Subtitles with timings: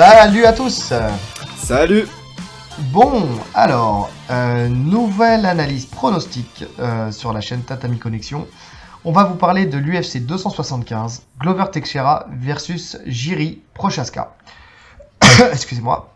[0.00, 0.94] Salut à tous
[1.58, 2.06] Salut
[2.90, 3.22] Bon,
[3.52, 8.46] alors, euh, nouvelle analyse pronostique euh, sur la chaîne Tatami Connexion.
[9.04, 14.32] On va vous parler de l'UFC 275, Glover Teixeira versus Jiri Prochaska.
[15.52, 16.08] Excusez-moi.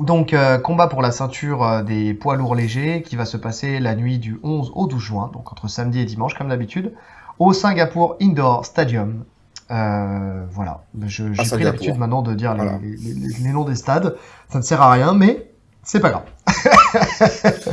[0.00, 3.94] Donc, euh, combat pour la ceinture des poids lourds légers qui va se passer la
[3.94, 6.94] nuit du 11 au 12 juin, donc entre samedi et dimanche comme d'habitude,
[7.38, 9.24] au Singapour Indoor Stadium.
[9.70, 12.78] Euh, voilà, Je- j'ai Ah, pris l'habitude maintenant de dire les- Voilà.
[12.82, 14.16] les, les- les noms des stades.
[14.50, 15.50] Ça ne sert à rien, mais
[15.82, 16.22] c'est pas grave.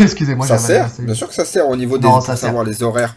[0.00, 2.36] Excusez-moi, Ça j'ai un sert Bien sûr que ça sert au niveau des Non, ça
[2.36, 3.16] savoir les horaires.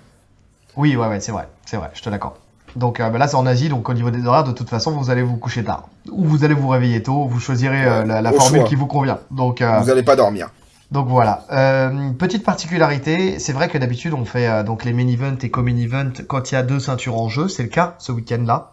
[0.77, 2.35] Oui, ouais, ouais, c'est vrai, c'est vrai, je te l'accorde.
[2.75, 4.91] Donc euh, bah là, c'est en Asie, donc au niveau des horaires, de toute façon,
[4.91, 5.89] vous allez vous coucher tard.
[6.09, 8.69] Ou vous allez vous réveiller tôt, vous choisirez euh, la, formule choix.
[8.69, 9.19] qui vous convient.
[9.29, 10.49] Donc, euh, Vous n'allez pas dormir.
[10.91, 11.45] Donc voilà.
[11.51, 15.49] Euh, petite particularité, c'est vrai que d'habitude, on fait euh, donc les main events et
[15.49, 17.47] co-main event quand il y a deux ceintures en jeu.
[17.47, 18.71] C'est le cas ce week-end-là.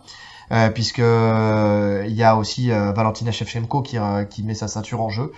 [0.51, 4.67] Euh, puisque euh, il y a aussi euh, Valentina Shevchenko qui, euh, qui met sa
[4.67, 5.31] ceinture en jeu.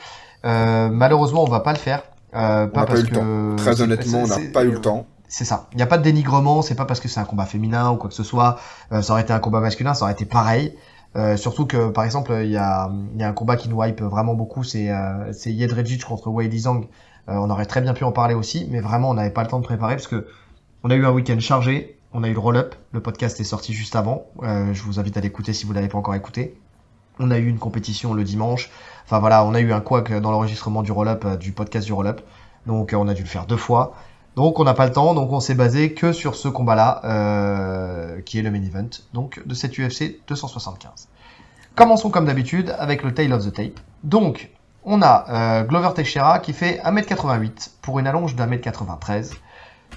[0.45, 2.03] Euh, malheureusement, on va pas le faire.
[2.35, 5.07] Euh, On pas eu le que Très honnêtement, on n'a pas eu le temps.
[5.29, 5.67] c'est ça.
[5.73, 7.97] Il n'y a pas de dénigrement, c'est pas parce que c'est un combat féminin ou
[7.97, 8.59] quoi que ce soit.
[8.93, 10.77] Euh, ça aurait été un combat masculin, ça aurait été pareil.
[11.17, 14.01] Euh, surtout que, par exemple, il y a, y a un combat qui nous hype
[14.01, 15.33] vraiment beaucoup, c'est euh,
[16.07, 16.87] contre Wei Zhang.
[17.29, 19.49] Euh, on aurait très bien pu en parler aussi, mais vraiment, on n'avait pas le
[19.49, 20.27] temps de préparer parce que
[20.83, 21.97] on a eu un week-end chargé.
[22.13, 24.27] On a eu le roll-up, le podcast est sorti juste avant.
[24.43, 26.59] Euh, je vous invite à l'écouter si vous l'avez pas encore écouté.
[27.21, 28.69] On a eu une compétition le dimanche.
[29.05, 31.93] Enfin voilà, on a eu un couac dans l'enregistrement du roll-up, euh, du podcast du
[31.93, 32.23] roll-up.
[32.67, 33.95] Donc euh, on a dû le faire deux fois.
[34.37, 38.21] Donc on n'a pas le temps, donc on s'est basé que sur ce combat-là, euh,
[38.23, 41.09] qui est le main event, donc de cette UFC 275.
[41.75, 43.81] Commençons comme d'habitude avec le tail of the tape.
[44.05, 44.51] Donc
[44.85, 49.33] on a euh, Glover Teixeira qui fait 1m88 pour une allonge de 1m93,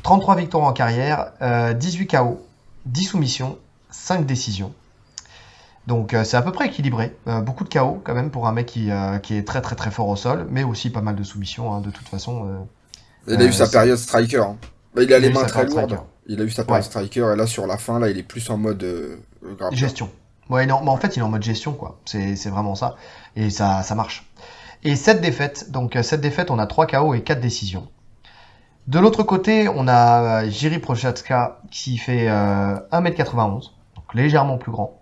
[0.01, 2.45] 33 victoires en carrière, euh, 18 KO,
[2.85, 3.57] 10 soumissions,
[3.91, 4.73] 5 décisions.
[5.87, 8.65] Donc euh, c'est à peu près équilibré, beaucoup de KO quand même pour un mec
[8.65, 8.89] qui,
[9.21, 11.81] qui est très très très fort au sol, mais aussi pas mal de soumissions hein,
[11.81, 12.65] de toute façon.
[13.27, 14.37] Euh, Il a Euh, eu sa période striker.
[14.39, 14.57] hein.
[14.95, 15.99] Bah, il a Il a les mains très lourdes.
[16.27, 16.89] Il a eu sa période Ouais.
[16.89, 19.17] striker et là sur la fin, là, il est plus en mode euh.
[19.71, 20.09] Gestion.
[20.49, 21.99] Ouais, non, mais en fait, il est en mode gestion, quoi.
[22.05, 22.95] C'est c'est vraiment ça.
[23.35, 24.29] Et ça, ça marche.
[24.83, 25.71] Et 7 défaites.
[25.71, 27.87] Donc, 7 défaites, on a 3 KO et 4 décisions.
[28.87, 34.73] De l'autre côté, on a euh, Jiri Prochaska qui fait euh, 1m91, donc légèrement plus
[34.73, 34.99] grand,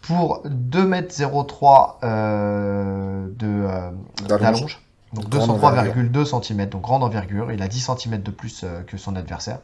[0.00, 3.90] pour 2m03 euh, de, euh,
[4.26, 4.80] D'allonge.
[5.14, 7.52] Donc Grande 203,2 cm, donc grande envergure.
[7.52, 9.58] Il a 10 cm de plus euh, que son adversaire.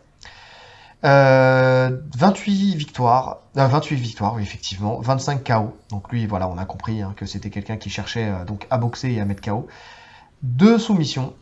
[1.05, 5.77] Euh, 28 victoires, euh, 28 victoires, oui, effectivement, 25 KO.
[5.91, 8.77] Donc lui, voilà, on a compris hein, que c'était quelqu'un qui cherchait euh, donc à
[8.77, 9.66] boxer et à mettre KO.
[10.43, 11.34] Deux soumissions.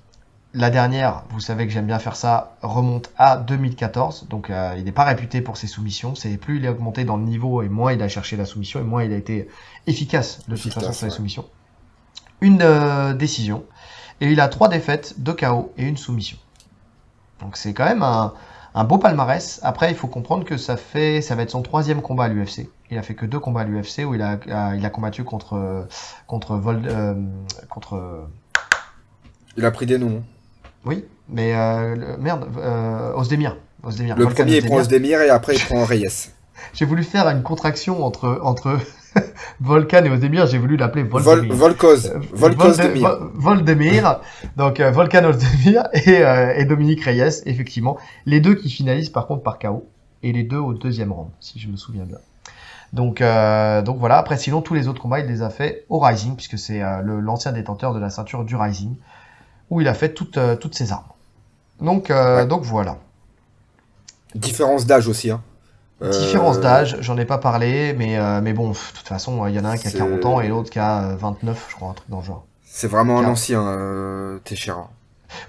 [0.55, 4.29] La dernière, vous savez que j'aime bien faire ça, remonte à 2014.
[4.29, 6.15] Donc euh, il n'est pas réputé pour ses soumissions.
[6.15, 8.81] C'est plus il est augmenté dans le niveau et moins il a cherché la soumission
[8.81, 9.49] et moins il a été
[9.87, 11.45] efficace de toute Efficace, façon sur les soumissions.
[12.41, 13.65] Une euh, décision.
[14.21, 16.39] Et il a trois défaites, deux KO et une soumission.
[17.41, 18.35] Donc c'est quand même un,
[18.75, 19.61] un beau palmarès.
[19.63, 22.69] Après, il faut comprendre que ça fait, ça va être son troisième combat à l'UFC.
[22.91, 25.23] Il a fait que deux combats à l'UFC où il a, a- il a combattu
[25.25, 25.87] contre
[26.27, 27.15] contre Vol, euh,
[27.69, 28.27] contre
[29.57, 30.23] Il a pris des noms.
[30.85, 33.57] oui, mais euh, le- merde, euh, Ozdemir.
[33.85, 34.17] Ozdemir.
[34.17, 34.77] Le Volkan premier, il prend.
[34.77, 36.31] Osdemir et après, il prend Reyes.
[36.73, 38.79] J'ai voulu faire une contraction entre entre
[39.61, 40.47] Volkan et Ozdemir.
[40.47, 41.55] J'ai voulu l'appeler Vol, Voldemir.
[41.55, 42.07] Volkoz.
[42.15, 43.09] Euh, Volkoz Volde- Demir.
[43.09, 44.21] Vol- Voldemir,
[44.57, 47.99] donc euh, Volkan Ozdemir et, euh, et Dominique Reyes, effectivement.
[48.27, 49.87] Les deux qui finalisent par contre par KO.
[50.25, 52.19] Et les deux au deuxième round, si je me souviens bien.
[52.93, 56.01] Donc, euh, donc voilà, après sinon tous les autres combats il les a fait au
[56.01, 58.97] Rising, puisque c'est euh, l'ancien détenteur de la ceinture du Rising,
[59.71, 61.05] où il a fait toutes, euh, toutes ses armes.
[61.81, 62.47] Donc, Ouais.
[62.47, 62.97] donc voilà.
[64.35, 65.31] Différence d'âge aussi.
[65.31, 65.41] Hein.
[66.01, 69.55] Euh, Différence d'âge, j'en ai pas parlé, mais, euh, mais bon, de toute façon, il
[69.55, 71.67] y en a un qui a C'est- 40 ans et l'autre qui a euh, 29,
[71.69, 72.47] je crois, un truc dans le genre.
[72.65, 74.91] C'est vraiment un ancien, euh, Teixeira.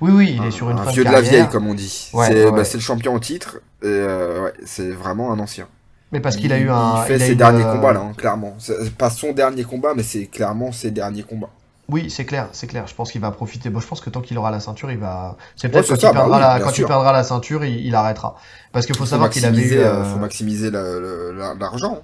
[0.01, 1.68] Oui, oui, il un, est sur une un fin vieux de de, la vieille, comme
[1.68, 2.10] on dit.
[2.13, 2.63] Ouais, c'est ouais, bah, ouais.
[2.66, 3.57] c'est le champion au titre.
[3.81, 5.68] Et euh, c'est vraiment un ancien.
[6.12, 7.04] Mais parce qu'il a eu un.
[7.04, 8.57] Il fait il ses une, derniers euh, combats là, hein, clairement.
[8.98, 11.51] Pas son dernier combat, mais c'est clairement ses derniers combats.
[11.91, 12.86] Oui, c'est clair, c'est clair.
[12.88, 13.69] Je pense qu'il va profiter.
[13.69, 15.38] Bon, je pense que tant qu'il aura la ceinture, il va.
[15.56, 16.59] C'est peut-être quand, ça, il, bah perdra oui, la...
[16.59, 16.88] quand il sûr.
[16.88, 18.36] perdra la ceinture, il, il arrêtera.
[18.71, 19.59] Parce qu'il faut, Faut savoir qu'il avait eu.
[19.62, 22.00] maximiser, euh, euh, faut maximiser le- la- l'argent.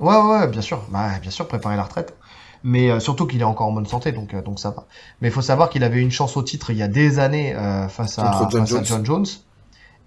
[0.00, 0.84] Ouais, ouais, ouais, bien sûr.
[0.90, 2.14] Bah, bien sûr, préparer la retraite.
[2.64, 4.86] Mais euh, surtout qu'il est encore en bonne santé, donc, euh, donc ça va.
[5.20, 7.54] Mais il faut savoir qu'il avait une chance au titre il y a des années
[7.56, 8.84] euh, face, à, John face à Jones.
[8.84, 9.26] John Jones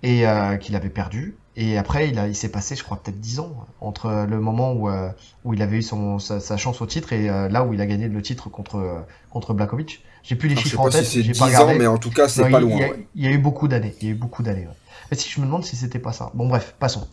[0.03, 1.35] et euh, qu'il avait perdu.
[1.57, 4.73] Et après, il, a, il s'est passé, je crois, peut-être 10 ans entre le moment
[4.73, 5.09] où, euh,
[5.45, 7.79] où il avait eu son, sa, sa chance au titre et euh, là où il
[7.79, 8.99] a gagné le titre contre, euh,
[9.29, 10.03] contre Blakovic.
[10.23, 11.97] J'ai plus les sais chiffres en tête, si c'est j'ai 10 pas ans, mais en
[11.97, 12.75] tout cas, c'est pas il, loin.
[12.75, 13.07] il y a, ouais.
[13.15, 13.95] il y a eu beaucoup d'années.
[14.01, 14.67] Il y a eu beaucoup d'années.
[14.67, 14.75] ouais.
[15.11, 16.31] Et si je me demande si c'était pas ça.
[16.33, 17.07] Bon bref, passons.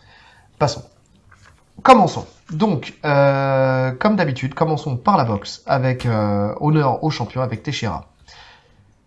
[0.59, 0.83] Passons.
[1.83, 2.27] Commençons.
[2.51, 6.07] Donc, euh, comme d'habitude, commençons par la boxe avec
[6.61, 8.09] honneur au champion avec Teixeira.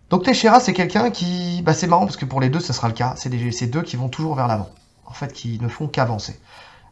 [0.08, 2.88] Donc Teixeira, c'est quelqu'un qui, bah, c'est marrant parce que pour les deux, ce sera
[2.88, 3.14] le cas.
[3.16, 4.70] C'est des, c'est deux qui vont toujours vers l'avant.
[5.06, 6.38] En fait, qui ne font qu'avancer.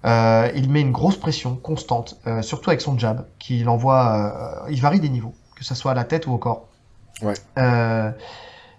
[0.05, 4.65] Euh, il met une grosse pression constante, euh, surtout avec son jab, qu'il envoie.
[4.67, 6.69] euh, il varie des niveaux, que ce soit à la tête ou au corps.
[7.23, 7.35] Ouais.
[7.59, 8.11] Euh,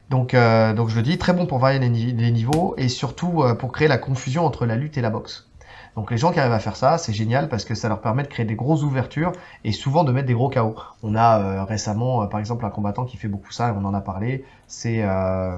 [0.10, 2.90] donc, euh, donc je le dis, très bon pour varier les, ni- les niveaux et
[2.90, 5.50] surtout euh, pour créer la confusion entre la lutte et la boxe.
[5.96, 8.22] Donc les gens qui arrivent à faire ça, c'est génial parce que ça leur permet
[8.24, 9.32] de créer des grosses ouvertures
[9.64, 10.76] et souvent de mettre des gros KO.
[11.04, 13.86] On a euh, récemment, euh, par exemple, un combattant qui fait beaucoup ça, et on
[13.86, 14.44] en a parlé.
[14.68, 15.58] C'est, euh,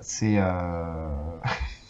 [0.00, 1.08] c'est, euh...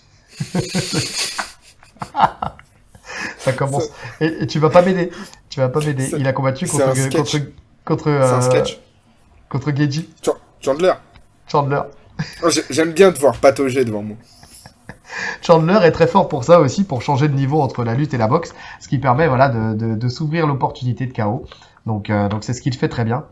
[3.38, 3.88] ça commence.
[4.20, 5.10] Et, et tu vas pas m'aider.
[5.50, 6.10] Tu vas pas m'aider.
[6.19, 7.38] Il a combattu contre contre
[7.84, 8.78] contre C'est un euh, sketch.
[9.48, 10.92] contre Geji Ch- Chandler.
[11.46, 11.82] Chandler.
[12.42, 14.16] Oh, j'ai- J'aime bien te voir patauger devant moi.
[15.42, 18.19] Chandler est très fort pour ça aussi, pour changer de niveau entre la lutte et
[18.19, 21.46] la boxe, ce qui permet voilà de, de, de s'ouvrir l'opportunité de KO.
[21.86, 23.25] Donc euh, donc c'est ce qu'il fait très bien.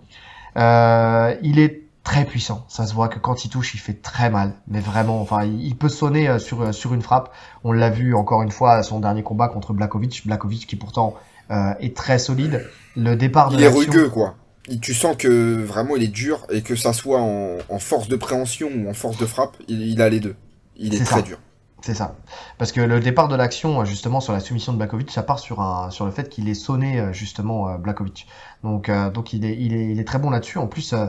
[0.59, 2.65] Euh, il est très puissant.
[2.69, 5.21] Ça se voit que quand il touche, il fait très mal, mais vraiment.
[5.21, 7.33] Enfin, il, peut sonner euh, sur euh, sur une frappe.
[7.65, 10.27] On l'a vu encore une fois à son dernier combat contre Blakovic.
[10.27, 11.15] Blakovic qui pourtant
[11.51, 12.69] euh, est très solide.
[12.97, 14.35] Le départ de Il est rugueux, quoi.
[14.69, 18.09] Il- tu sens que vraiment il est dur et que ça soit en, en force
[18.09, 20.37] de préhension ou en force de frappe, il, il a les deux.
[20.77, 21.23] Il est, très ça.
[21.23, 21.39] dur.
[21.83, 22.15] C'est ça.
[22.59, 25.61] Parce que le départ de l'action, justement, sur la soumission de Blakovic, ça part sur,
[25.61, 28.29] un, sur le fait qu'il ait sonné, justement, Blakovic.
[28.63, 30.59] Donc, euh, donc il, est, il, est, il est très bon là-dessus.
[30.59, 31.07] En plus, euh,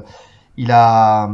[0.58, 1.32] il a,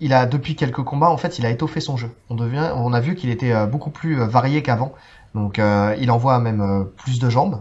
[0.00, 2.10] il a, depuis quelques combats, en fait, il a étoffé son jeu.
[2.30, 4.92] On, devient, on a vu qu'il était euh, beaucoup plus euh, varié qu'avant.
[5.34, 7.60] Donc, euh, il envoie même euh, plus de jambes.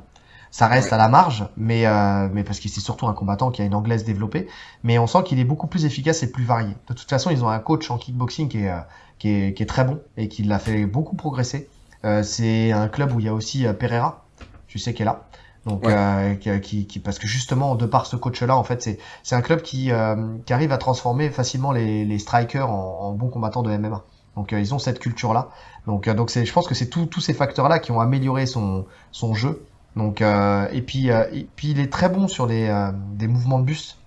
[0.52, 0.94] Ça reste Ouais.
[0.94, 3.76] à la marge, mais, euh, mais parce que c'est surtout un combattant qui a une
[3.76, 4.48] anglaise développée.
[4.84, 6.74] Mais on sent qu'il est beaucoup plus efficace et plus varié.
[6.88, 8.72] De toute façon, ils ont un coach en kickboxing qui est,
[9.20, 11.70] qui est, qui est très bon et qui l'a fait beaucoup progresser.
[12.06, 14.24] Euh, c'est un club où il y a aussi Pereira,
[14.68, 15.28] tu sais, qui est là.
[15.68, 15.94] Donc, Ouais.
[15.96, 18.82] euh, qui, qui, parce que justement, de par ce coach-là, en fait,
[19.24, 20.16] c'est, un club qui, euh,
[20.46, 24.04] qui arrive à transformer facilement les, les strikers en, en bons combattants de MMA.
[24.36, 25.50] Donc, euh, ils ont cette culture-là.
[25.86, 28.86] Donc, euh, donc c'est, je pense que c'est tous ces facteurs-là qui ont amélioré son,
[29.12, 29.66] son jeu.
[29.98, 33.28] Donc, euh, et puis, euh, et puis, il est très bon sur des, euh, des
[33.28, 33.98] mouvements de buste.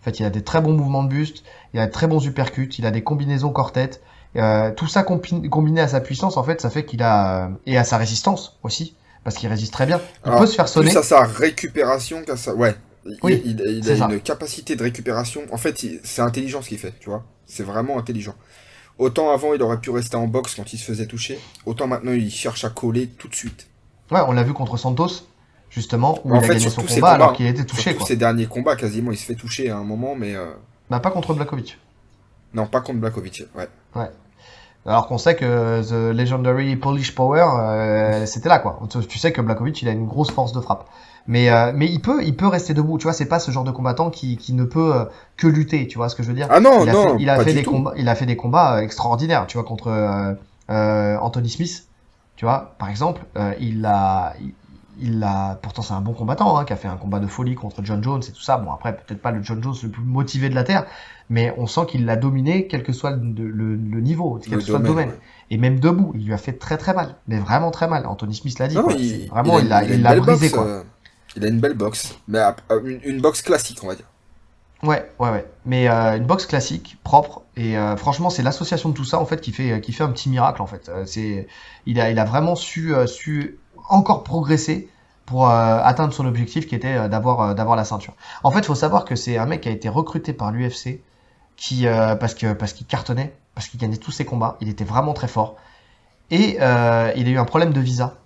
[0.00, 1.44] En fait, il a des très bons mouvements de buste,
[1.74, 4.02] il a de très bons uppercuts, il a des combinaisons corps-tête.
[4.36, 7.48] Euh, tout ça combi- combiné à sa puissance, en fait, ça fait qu'il a euh,
[7.66, 10.00] et à sa résistance aussi, parce qu'il résiste très bien.
[10.24, 10.90] Il Alors, peut se faire sonner.
[10.90, 12.54] Plus à sa récupération qu'à sa.
[12.54, 12.74] Ouais.
[13.04, 14.08] Il, Oui, il, a ça.
[14.10, 15.42] une capacité de récupération.
[15.50, 17.24] En fait, c'est intelligent ce qu'il fait, tu vois.
[17.46, 18.34] C'est vraiment intelligent.
[18.98, 21.40] Autant avant, il aurait pu rester en boxe quand il se faisait toucher.
[21.66, 23.66] Autant maintenant, il cherche à coller tout de suite.
[24.10, 25.26] Ouais, on l'a vu contre Santos,
[25.70, 27.92] justement, où En il a fait, gagné son tous combat combats, alors qu'il était touché,
[27.92, 28.06] tous quoi.
[28.06, 30.52] ses derniers combats, quasiment, il se fait toucher à un moment, mais euh,
[30.90, 31.78] Bah, pas contre Blakovic.
[32.54, 33.44] non, pas contre Blakovic.
[33.56, 33.68] Ouais.
[34.84, 38.80] Alors qu'on sait que The Legendary Polish Power, euh, c'était là, quoi.
[38.90, 40.88] Tu- sais que Blakovic, il a une grosse force de frappe.
[41.28, 42.98] Mais, euh, mais il peut, il peut rester debout.
[42.98, 45.04] Tu vois, c'est pas ce genre de combattant qui, qui ne peut euh,
[45.36, 45.86] que lutter.
[45.86, 46.48] Tu vois ce que je veux dire?
[46.50, 47.70] Ah non, il a non, fait, il a pas fait du des tout.
[47.70, 50.34] combats, il a fait des combats euh, extraordinaires, tu vois, contre euh,
[50.70, 51.84] euh, Anthony Smith,
[52.36, 54.34] tu vois, par exemple, euh, il a,
[55.00, 57.54] il, a, pourtant c'est un bon combattant, hein, qui a fait un combat de folie
[57.54, 58.56] contre John Jones et tout ça.
[58.58, 60.86] Bon après peut-être pas le John Jones le plus motivé de la terre,
[61.30, 64.60] mais on sent qu'il l'a dominé, quel que soit le, le- le niveau, quel que
[64.60, 65.18] soit le domaine, ouais.
[65.50, 68.06] et même debout, il lui a fait très très mal, mais vraiment très mal.
[68.06, 68.92] Anthony Smith l'a dit, Non, quoi.
[68.94, 70.66] il, vraiment il l'a, il brisé boxe, quoi.
[70.66, 70.82] euh,
[71.36, 74.06] il a une belle boxe, mais à- une, une boxe classique, on va dire.
[74.82, 75.46] Ouais, ouais, ouais.
[75.64, 79.24] Mais euh, une box classique, propre, et euh, franchement, c'est l'association de tout ça en
[79.26, 80.88] fait qui fait qui fait un petit miracle en fait.
[80.88, 81.46] Euh, c'est,
[81.86, 83.58] il a il a vraiment su euh, su
[83.88, 84.88] encore progresser
[85.26, 88.14] pour euh, atteindre son objectif qui était euh, d'avoir euh, d'avoir la ceinture.
[88.42, 91.00] En fait, il faut savoir que c'est un mec qui a été recruté par l'UFC
[91.56, 91.86] qui
[92.18, 95.56] parce qu'il cartonnait, parce qu'il gagnait tous ses combats, il était vraiment très fort
[96.30, 98.16] et il a eu un problème de visa.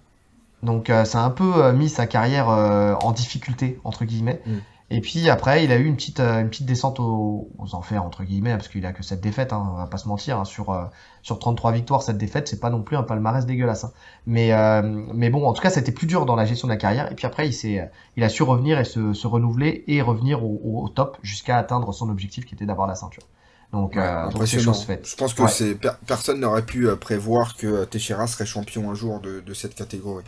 [0.63, 4.41] Donc ça a un peu mis sa carrière en difficulté entre guillemets.
[4.47, 4.57] Mm.
[4.89, 8.05] Et puis après, il a eu une petite, euh, une petite descente aux, aux enfers,
[8.05, 10.45] entre guillemets, parce qu'il a que cette défaite, hein, on va pas se mentir, hein,
[10.45, 10.85] sur, euh,
[11.23, 13.83] sur 33 victoires, cette défaite, c'est pas non plus un palmarès dégueulasse.
[13.85, 13.93] hein.
[14.27, 16.77] Mais, euh, mais bon, en tout cas, c'était plus dur dans la gestion de la
[16.77, 17.11] carrière.
[17.11, 20.61] Et puis après, il, il a su revenir et se, se renouveler et revenir au,
[20.63, 23.25] au- au top jusqu'à atteindre son objectif qui était d'avoir la ceinture.
[23.73, 24.73] Donc, Ouais, euh, donc c'est impressionnant.
[24.73, 25.07] chose faite.
[25.09, 25.49] Je pense que Ouais.
[25.49, 29.55] c'est per- personne n'aurait pu euh, prévoir que Teixeira serait champion un jour de, de
[29.55, 30.25] cette catégorie.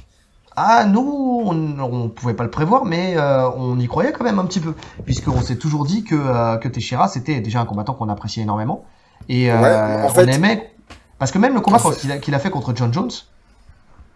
[0.61, 4.41] Ah, nous, on, on pouvait pas le prévoir, mais euh, on y croyait quand même
[4.41, 4.75] un petit peu,
[5.05, 8.85] puisqu'on s'est toujours dit que, euh, que Teixeira, c'était déjà un combattant qu'on appréciait énormément.
[9.29, 10.73] Et euh, Ouais, en on aimait.
[11.21, 11.79] Parce que même le combat
[12.21, 13.11] qu'il a, fait contre John Jones,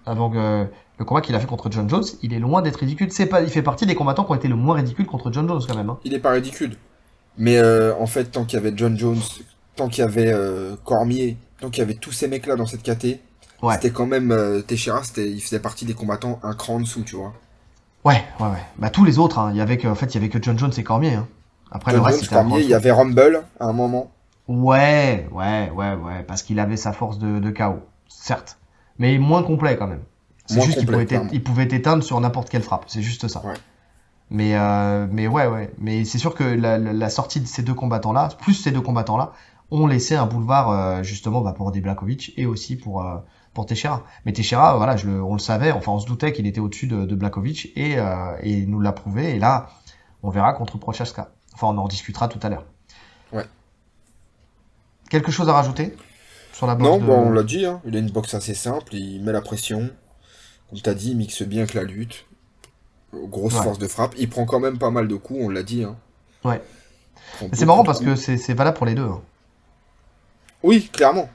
[0.04, 0.66] avant que-
[0.98, 3.12] le combat qu'il a fait contre John Jones, il est loin d'être ridicule.
[3.12, 5.46] C'est pas, il fait partie des combattants qui ont été le moins ridicules contre John
[5.48, 5.90] Jones quand même.
[5.90, 5.98] hein.
[6.04, 6.76] Il est pas ridicule.
[7.38, 9.20] Mais euh, en fait, tant qu'il y avait John Jones,
[9.76, 12.82] tant qu'il y avait euh, Cormier, tant qu'il y avait tous ces mecs-là dans cette
[12.82, 13.20] KT,
[13.62, 13.74] Ouais.
[13.74, 17.02] c'était quand même euh, Teixeira, c'était, il faisait partie des combattants un cran en dessous,
[17.02, 17.32] tu vois.
[18.04, 18.62] Ouais, ouais, ouais.
[18.78, 19.50] Bah tous les autres, hein.
[19.52, 21.14] il y avait que, en fait, il y avait que John Jones et Cormier.
[21.14, 21.28] Hein.
[21.70, 24.10] Après John le reste, Jones, Cormier, il y avait Rumble à un moment.
[24.48, 27.76] Ouais, ouais, ouais, ouais, parce qu'il avait sa force de, de KO,
[28.08, 28.58] certes,
[28.98, 30.02] mais moins complet quand même.
[30.46, 33.40] C'est juste qu'il pouvait, il pouvait t'éteindre sur n'importe quelle frappe, c'est juste ça.
[33.46, 33.54] Ouais.
[34.30, 37.62] Mais, euh, mais ouais, ouais, mais c'est sûr que la, la- la sortie de ces
[37.62, 39.32] deux combattants-là, plus ces deux combattants-là,
[39.70, 43.16] ont laissé un boulevard euh, justement bah, pour Deblakovic et aussi pour euh,
[43.54, 44.04] pour Teixeira.
[44.24, 46.86] Mais Teixeira, voilà, je le, on le savait, enfin on se doutait qu'il était au-dessus
[46.86, 49.30] de, de Blakovic et, euh, et il nous l'a prouvé.
[49.36, 49.68] Et là,
[50.22, 51.32] on verra contre Prochaska.
[51.54, 52.64] Enfin, on en discutera tout à l'heure.
[53.32, 53.44] Ouais.
[55.10, 55.94] Quelque chose à rajouter
[56.52, 57.06] sur la boxe Non, de...
[57.06, 59.90] bah, on l'a dit, hein, il a une boxe assez simple, il met la pression.
[60.70, 62.24] Comme t'as dit, il mixe bien que la lutte.
[63.12, 63.62] Grosse Ouais.
[63.62, 64.14] force de frappe.
[64.16, 65.84] Il prend quand même pas mal de coups, on l'a dit.
[65.84, 65.96] Hein.
[66.44, 66.62] Ouais.
[67.52, 68.10] C'est marrant parce coups.
[68.10, 69.04] que c'est c'est valable pour les deux.
[69.04, 69.20] hein.
[70.62, 71.28] Oui, clairement.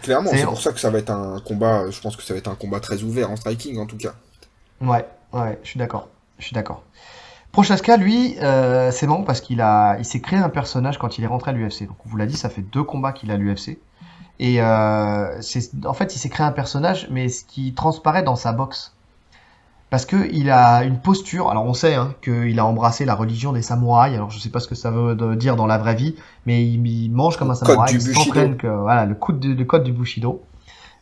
[0.00, 1.90] Clairement, C'est- pour ça que ça va être un combat.
[1.90, 4.14] Je pense que ça va être un combat très ouvert en striking en tout cas.
[4.80, 6.08] Ouais, ouais, je suis d'accord.
[6.38, 6.82] Je suis d'accord.
[7.52, 11.24] Prochaska, lui, euh, c'est marrant parce qu'il a, il s'est créé un personnage quand il
[11.24, 11.86] est rentré à l'UFC.
[11.86, 13.78] Donc, on vous l'a dit, ça fait deux combats qu'il a à l'UFC.
[14.38, 18.36] Et euh, c'est, en fait, il s'est créé un personnage, mais ce qui transparaît dans
[18.36, 18.94] sa boxe.
[19.92, 21.50] Parce que il a une posture.
[21.50, 24.14] Alors, on sait hein, qu'il a embrassé la religion des samouraïs.
[24.14, 26.86] Alors, je sais pas ce que ça veut dire dans la vraie vie, mais il,
[26.86, 27.92] il mange comme un samouraï.
[27.92, 30.40] il s'entraîne que voilà le code du, le code du Bushido.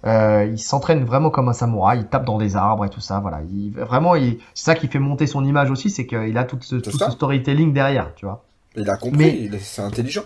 [0.06, 3.20] Euh, il s'entraîne vraiment comme un samouraï, il tape dans des arbres et tout ça,
[3.20, 3.42] voilà.
[3.52, 6.74] Il, vraiment, c'est ça qui fait monter son image aussi, c'est qu'il a tout ce,
[6.74, 7.06] tout ça.
[7.06, 8.42] ce storytelling derrière, tu vois.
[8.74, 10.22] Il a compris, c'est intelligent.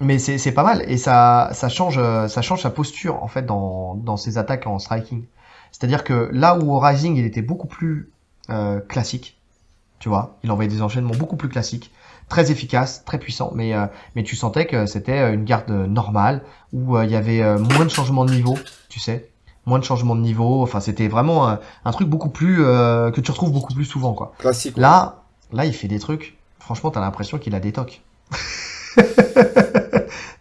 [0.00, 3.94] Mais c'est, pas mal et ça, ça change, ça change sa posture en fait dans,
[3.94, 5.22] dans ses attaques en striking.
[5.72, 8.12] C'est-à-dire que là où au Rising il était beaucoup plus
[8.50, 9.38] euh, classique,
[9.98, 11.90] tu vois, il envoyait des enchaînements beaucoup plus classiques,
[12.28, 16.42] très efficaces, très puissants, mais euh, mais tu sentais que c'était euh, une garde normale
[16.72, 18.56] où il y avait moins de changements de niveau,
[18.88, 19.28] tu sais,
[19.66, 20.62] moins de changements de niveau.
[20.62, 24.32] Enfin, c'était vraiment un truc beaucoup plus que tu retrouves beaucoup plus souvent, quoi.
[24.38, 24.76] Classique.
[24.76, 26.38] Là, là, il fait des trucs.
[26.58, 28.00] Franchement, t'as l'impression qu'il a des tocs.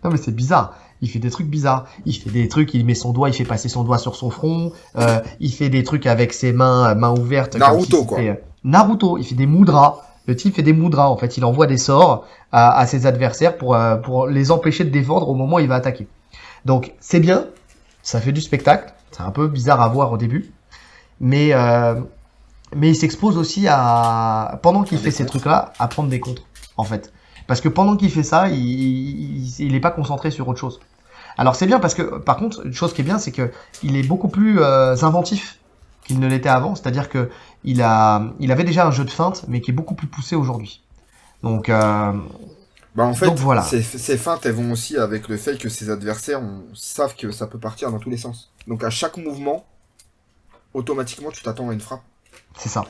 [0.03, 0.75] non, mais c'est bizarre.
[1.01, 1.85] Il fait des trucs bizarres.
[2.05, 4.29] Il fait des trucs, il met son doigt, il fait passer son doigt sur son
[4.29, 4.71] front.
[4.97, 7.55] euh, il fait des trucs avec ses mains, euh, mains ouvertes.
[7.55, 8.19] Naruto, si quoi.
[8.19, 9.17] euh, Naruto.
[9.17, 9.97] Il fait des mudras.
[10.27, 11.07] Le type fait des mudras.
[11.09, 14.83] En fait, il envoie des sorts à, à ses adversaires pour, euh, pour les empêcher
[14.83, 16.07] de défendre au moment où il va attaquer.
[16.65, 17.45] Donc, c'est bien.
[18.03, 18.93] Ça fait du spectacle.
[19.11, 20.51] C'est un peu bizarre à voir au début.
[21.19, 21.95] Mais, euh,
[22.75, 26.43] mais il s'expose aussi à, pendant qu'il fait ces trucs-là, à prendre des contres,
[26.77, 27.11] en fait.
[27.51, 30.79] Parce que pendant qu'il fait ça, il, il, il est pas concentré sur autre chose.
[31.37, 33.51] Alors c'est bien parce que, par contre, une chose qui est bien, c'est que
[33.83, 35.59] il est beaucoup plus euh, inventif
[36.05, 36.75] qu'il ne l'était avant.
[36.75, 37.29] C'est-à-dire que
[37.65, 40.37] il a, il avait déjà un jeu de feinte, mais qui est beaucoup plus poussé
[40.37, 40.81] aujourd'hui.
[41.43, 42.13] Donc, euh,
[42.95, 43.63] Bah en fait, Donc voilà.
[43.63, 47.31] ces, ces feintes, elles vont aussi avec le fait que ses adversaires on- savent que
[47.31, 48.49] ça peut partir dans tous les sens.
[48.65, 49.65] Donc à chaque mouvement,
[50.73, 52.03] automatiquement, tu t'attends à une frappe.
[52.57, 52.85] c'est ça.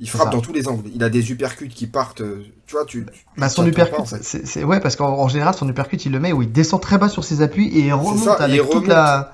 [0.00, 0.88] Il frappe dans tous les angles.
[0.94, 2.20] Il a des uppercuts qui partent.
[2.20, 3.04] euh, Tu vois, tu.
[3.04, 4.22] tu Bah, son uppercut, pas, en fait.
[4.22, 6.98] c'est, ouais, parce qu'en en général, son uppercut, il le met où il descend très
[6.98, 9.32] bas sur ses appuis et il remonte ça, avec il toute la.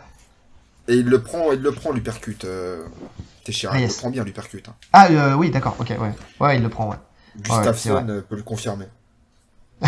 [0.89, 2.39] Et il le prend, il le prend l'uppercut.
[2.45, 2.83] Euh...
[3.45, 4.63] Teixeira, Ah, il le prend bien l'uppercut.
[4.67, 4.73] Hein.
[4.95, 6.13] Ah, euh, oui, d'accord, ok, ouais.
[6.41, 6.97] Ouais, il le prend, ouais.
[7.39, 8.87] Gustafsson euh, peut le confirmer.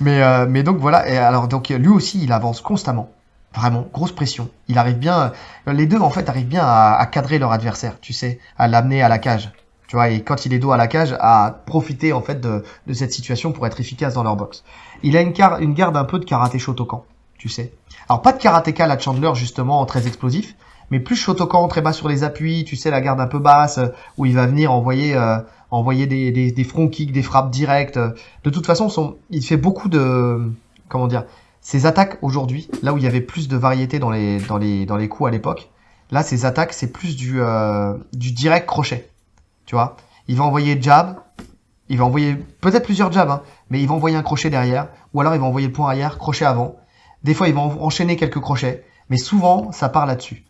[0.00, 3.12] Mais, euh, mais donc voilà, et alors donc lui aussi il avance constamment,
[3.54, 4.48] vraiment grosse pression.
[4.68, 5.32] Il arrive bien,
[5.66, 9.02] les deux en fait arrivent bien à, à cadrer leur adversaire, tu sais, à l'amener
[9.02, 9.52] à la cage,
[9.88, 12.64] tu vois, et quand il est dos à la cage, à profiter en fait de,
[12.86, 14.64] de cette situation pour être efficace dans leur boxe.
[15.02, 17.04] Il a une, car- une garde un peu de karaté Shotokan,
[17.36, 17.72] tu sais.
[18.08, 20.54] Alors pas de karatéka la Chandler justement très explosif,
[20.90, 23.78] mais plus Shotokan très bas sur les appuis, tu sais la garde un peu basse
[23.78, 25.38] euh, où il va venir envoyer euh,
[25.70, 27.98] envoyer des, des, des front kicks, des frappes directes.
[27.98, 30.52] De toute façon, son, il fait beaucoup de
[30.88, 31.24] comment dire
[31.62, 35.30] ses attaques aujourd'hui, là où il y avait plus de variété dans les coups à
[35.30, 35.70] l'époque.
[36.10, 39.08] Là, ses attaques c'est plus du euh, du direct crochet.
[39.64, 39.96] Tu vois,
[40.28, 41.20] il va envoyer jab,
[41.88, 45.20] il va envoyer peut-être plusieurs jabs, hein, mais il va envoyer un crochet derrière, ou
[45.22, 46.76] alors il va envoyer le point arrière, crochet avant.
[47.22, 50.44] Des fois, il va en- enchaîner quelques crochets, mais souvent, ça part là-dessus.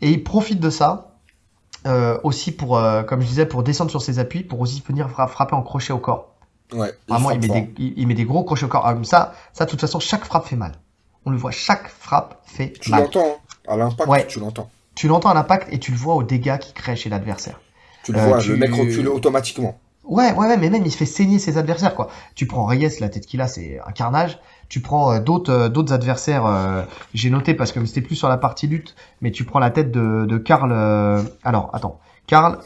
[0.00, 1.16] Et il profite de ça
[1.86, 5.08] euh, aussi pour, euh, comme je disais, pour descendre sur ses appuis, pour aussi venir
[5.10, 6.34] fra- frapper en crochet au corps.
[6.72, 6.92] Ouais.
[7.08, 8.86] Vraiment, il met, des, il, il met des gros crochets au corps.
[8.86, 10.72] Ah, comme ça, ça, de toute façon, chaque frappe fait mal.
[11.26, 13.02] On le voit, chaque frappe fait Tu mal.
[13.04, 13.72] l'entends, hein.
[13.72, 14.26] à l'impact, Ouais.
[14.26, 14.70] tu l'entends.
[14.94, 17.60] Tu l'entends à l'impact et tu le vois aux dégâts qu'il crée chez l'adversaire.
[18.04, 19.78] Tu le Euh, vois, tu- le mec recule automatiquement.
[20.04, 22.08] Ouais, ouais, ouais, mais même il fait saigner ses adversaires, quoi.
[22.34, 24.38] Tu prends Reyes, la tête qu'il a, c'est un carnage.
[24.68, 26.82] Tu prends euh, d'autres euh, d'autres adversaires, euh,
[27.14, 29.92] j'ai noté parce que c'était plus sur la partie lutte, mais tu prends la tête
[29.92, 30.72] de, de Karl.
[30.72, 32.58] euh, alors, attends, Karl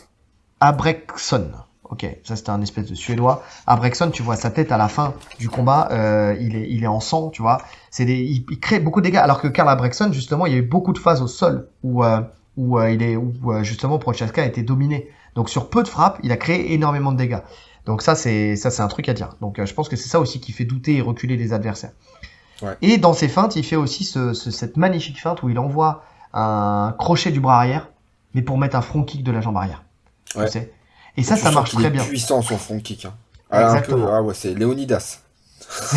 [0.61, 1.51] Abreckson.
[1.95, 3.45] Ok, ça c'était un espèce de suédois.
[3.69, 6.89] Abrexon, tu vois sa tête à la fin du combat, euh, il, est, il est
[6.89, 7.63] en sang, tu vois.
[7.91, 9.19] C'est des, il, il crée beaucoup de dégâts.
[9.19, 12.03] Alors que Karl Abrexon, justement, il y a eu beaucoup de phases au sol où,
[12.03, 12.21] euh,
[12.57, 13.33] où euh, il est, où
[13.63, 15.09] justement Prochaska a été dominé.
[15.37, 17.41] Donc sur peu de frappes, il a créé énormément de dégâts.
[17.87, 19.37] Donc ça c'est ça c'est un truc à dire.
[19.41, 21.93] Donc je pense que c'est ça aussi qui fait douter et reculer les adversaires.
[22.63, 22.77] Ouais.
[22.83, 26.03] Et dans ses feintes, il fait aussi ce, ce- cette magnifique feinte où il envoie
[26.33, 27.89] un crochet du bras arrière,
[28.33, 29.85] mais pour mettre un front kick de la jambe arrière.
[30.47, 30.73] Tu sais?
[31.17, 32.03] Et ça, Tu ça marche très bien.
[32.05, 33.05] puissant son front kick.
[33.07, 33.15] Hein.
[33.51, 34.07] Ah, un Exactement.
[34.07, 35.21] peu, ah ouais, c'est Léonidas.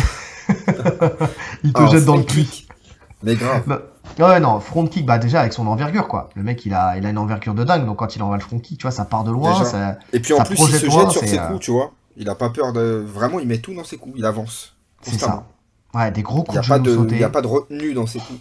[1.64, 2.68] Il te Ah, jette dans le kick.
[3.22, 3.62] Mais grave.
[3.66, 6.30] Bah, ouais, non, front kick, bah déjà avec son envergure, quoi.
[6.36, 8.42] Le mec, il a, il a une envergure de dingue, donc quand il envoie le
[8.42, 9.64] front kick, tu vois, ça part de loin.
[9.64, 9.98] Ça...
[10.12, 11.92] Et puis en ça plus, il se loin, jette sur ses euh, coups, tu vois.
[12.16, 13.04] Il a pas peur de.
[13.06, 14.14] Vraiment, il met tout dans ses coups.
[14.18, 14.74] Il avance.
[15.02, 15.46] C'est ça.
[15.94, 17.10] Ouais, des gros Il n'y coups a, de pas genoux de...
[17.10, 17.24] il y sautés.
[17.24, 18.38] a pas de retenue dans ses coups.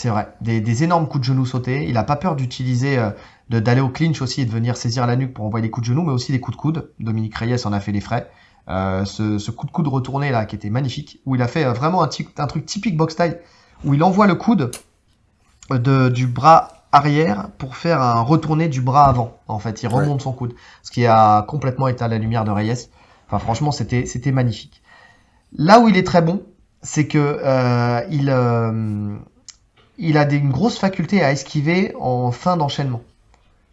[0.00, 0.32] C'est vrai.
[0.40, 1.86] Des, des énormes coups de genoux sautés.
[1.86, 3.10] Il a pas peur d'utiliser, euh,
[3.50, 5.92] d'aller au clinch aussi et de venir saisir la nuque pour envoyer des coups de
[5.92, 6.90] genoux, mais aussi des coups de coude.
[7.00, 8.30] Dominique Reyes en a fait les frais.
[8.70, 11.66] Euh, ce, ce coup de coude retourné là, qui était magnifique, où il a fait
[11.66, 12.06] euh, vraiment un,
[12.46, 13.40] truc typique box style,
[13.84, 14.70] où il envoie le coude
[15.68, 19.36] de, du bras arrière pour faire un retourné du bras avant.
[19.48, 19.96] En fait, il Ouais.
[19.96, 22.88] remonte son coude, ce qui a complètement à la lumière de Reyes.
[23.26, 24.80] Enfin, franchement, c'était c'était magnifique.
[25.52, 26.42] Là où il est très bon,
[26.82, 29.18] c'est que euh, il euh,
[30.00, 33.02] il a des, une grosse faculté à esquiver en fin d'enchaînement.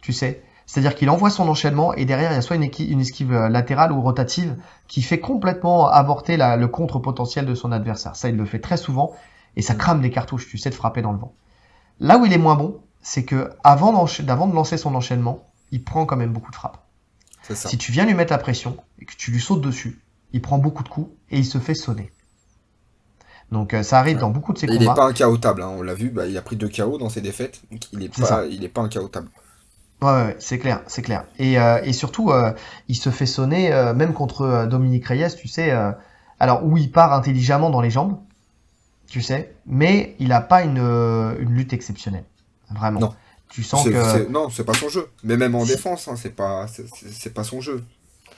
[0.01, 2.63] Tu sais, c'est-à-dire qu'il envoie son enchaînement et derrière il y a soit une,
[2.99, 4.55] esquive euh, latérale ou rotative
[4.87, 8.15] qui fait complètement avorter la- le contre potentiel de son adversaire.
[8.15, 9.13] Ça, il le fait très souvent
[9.55, 10.47] et ça crame des cartouches.
[10.49, 11.33] Tu sais de frapper dans le vent.
[11.99, 16.05] Là où il est moins bon, c'est que avant de lancer son enchaînement, il prend
[16.05, 16.83] quand même beaucoup de frappes.
[17.43, 17.55] Ça.
[17.69, 20.01] Si tu viens lui mettre la pression et que tu lui sautes dessus,
[20.33, 22.11] il prend beaucoup de coups et il se fait sonner.
[23.51, 24.21] Donc euh, ça arrive Ouais.
[24.21, 24.95] dans beaucoup de ses Et il n'est combats.
[24.95, 27.61] pas incaotable, hein, on l'a vu, bah, il a pris deux KO dans ses défaites,
[27.93, 28.45] il n'est pas, ça.
[28.45, 29.29] il est pas incaotable.
[30.01, 31.23] Ouais, ouais, c'est clair, c'est clair.
[31.39, 32.51] Et, euh, et surtout, euh,
[32.87, 35.71] il se fait sonner, euh, même contre Dominique Reyes, tu sais,
[36.39, 38.19] alors où il part intelligemment dans les jambes,
[39.07, 42.25] tu sais, mais il n'a pas une, une lutte exceptionnelle.
[42.69, 42.99] Vraiment.
[42.99, 43.13] Non.
[43.49, 44.27] Tu sens C'est- que.
[44.29, 45.07] Non, c'est pas son jeu.
[45.23, 46.65] Mais même en défense, hein, c'est pas,
[47.33, 47.81] pas son jeu.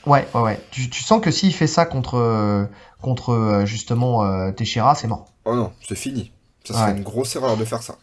[0.05, 0.61] Ouais, ouais, ouais.
[0.71, 2.65] Tu, tu sens que s'il fait ça contre, euh,
[3.01, 5.25] contre euh, justement euh, Teixeira, c'est mort.
[5.45, 6.31] Oh non, c'est fini.
[6.63, 6.97] Ça serait Ouais.
[6.97, 7.95] une grosse erreur de faire ça.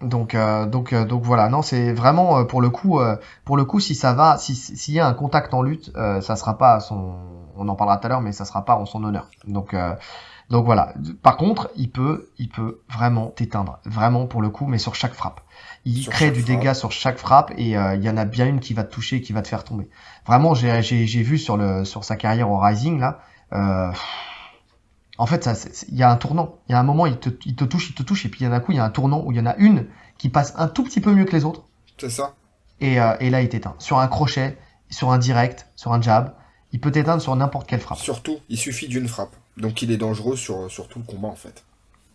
[0.00, 1.48] Donc, euh, donc, euh, donc voilà.
[1.48, 3.00] Non, c'est vraiment pour le coup,
[3.44, 6.36] pour le coup, si ça va, si s'il y a un contact en lutte, ça
[6.36, 7.14] sera pas à son,
[7.56, 9.28] on en parlera tout à l'heure, mais ça sera pas en son honneur.
[9.46, 9.74] Donc,
[10.50, 10.94] donc voilà.
[11.22, 15.14] Par contre, il peut, il peut vraiment t'éteindre, vraiment pour le coup, mais sur chaque
[15.14, 15.40] frappe.
[15.88, 16.58] Il Sur crée du frappe.
[16.58, 18.92] dégât sur chaque frappe et euh, il y en a bien une qui va te
[18.92, 19.88] toucher, et qui va te faire tomber.
[20.26, 23.22] Vraiment, j'ai, vu sur le, sur sa carrière au Rising là.
[23.54, 23.90] Euh,
[25.16, 25.48] en fait,
[25.88, 26.58] il y a un tournant.
[26.68, 28.42] Il y a un moment, il te, il te touche, il te touche, et puis
[28.42, 29.46] il y en a un coup, il y a un tournant où il y en
[29.46, 29.86] a une
[30.18, 31.64] qui passe un tout petit peu mieux que les autres,
[31.96, 32.34] C'est ça.
[32.80, 33.74] et, euh, et là, il t'éteint.
[33.78, 34.58] Sur un crochet,
[34.90, 36.34] sur un direct, sur un jab,
[36.72, 37.98] il peut t'éteindre sur n'importe quelle frappe.
[37.98, 39.34] Surtout, il suffit d'une frappe.
[39.56, 41.64] Donc il est dangereux sur, sur tout le combat en fait.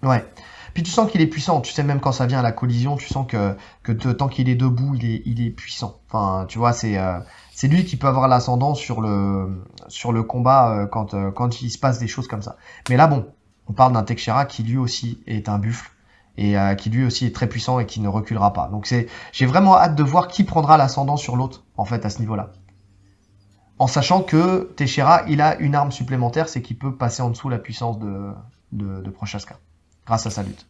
[0.03, 0.25] Ouais.
[0.73, 1.61] Puis tu sens qu'il est puissant.
[1.61, 4.49] Tu sais, même quand ça vient à la collision, tu sens que, que tant qu'il
[4.49, 5.99] est debout, il est, il est puissant.
[6.07, 7.19] Enfin, tu vois, c'est euh,
[7.53, 11.61] c'est lui qui peut avoir l'ascendant sur le, sur le combat euh, quand, euh, quand
[11.61, 12.57] il se passe des choses comme ça.
[12.89, 13.27] Mais là, bon,
[13.67, 15.91] on parle d'un Teixeira qui lui aussi est un buffle
[16.35, 18.67] et euh, qui lui aussi est très puissant et qui ne reculera pas.
[18.69, 22.09] Donc c'est, j'ai vraiment hâte de voir qui prendra l'ascendant sur l'autre, en fait, à
[22.09, 22.51] ce niveau-là.
[23.77, 27.49] En sachant que Teixeira, il a une arme supplémentaire, c'est qu'il peut passer en dessous
[27.49, 28.31] la puissance de,
[28.71, 29.57] de, de Prochaska,
[30.05, 30.65] grâce à sa lutte.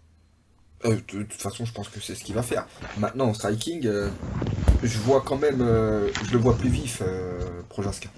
[0.86, 2.68] Euh, de, toute façon, je pense que c'est ce qu'il va faire.
[2.98, 4.10] Maintenant, en striking, euh,
[4.82, 7.02] je vois quand même, euh, je le vois plus vif,
[7.70, 8.10] Projaska.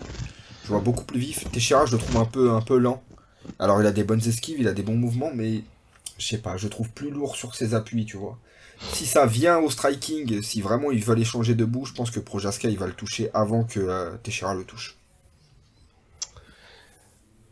[0.63, 1.49] Je vois beaucoup plus vif.
[1.51, 3.03] Teixeira, je le trouve un peu, lent.
[3.59, 5.61] Alors, il a des bonnes esquives, il a des bons mouvements, mais
[6.17, 8.39] je sais pas, je trouve plus lourd sur ses appuis, tu vois.
[8.91, 12.67] Si ça vient au striking, si vraiment ils veulent échanger debout, je pense que Projaska
[12.67, 14.97] il va le toucher avant que Teixeira le touche.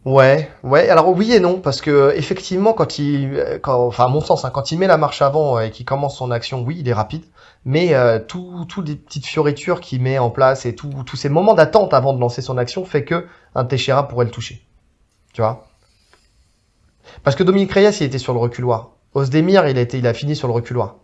[0.06, 0.90] Ouais, ouais.
[0.90, 4.44] Alors oui et non, parce que effectivement, quand il, euh, quand, enfin à mon sens,
[4.44, 6.90] hein, quand il met la marche avant euh, et qu'il commence son action, oui, il
[6.90, 7.24] est rapide.
[7.64, 11.54] Mais euh, tout, tout les petites fioritures qu'il met en place et tous ces moments
[11.54, 14.66] d'attente avant de lancer son action fait que un Teixeira pourrait le toucher.
[15.34, 15.68] Tu vois?
[17.24, 18.92] Parce que Dominique Reyes, il était sur le reculoir.
[19.14, 20.98] Osdemir, il a été, il a fini sur le reculoir.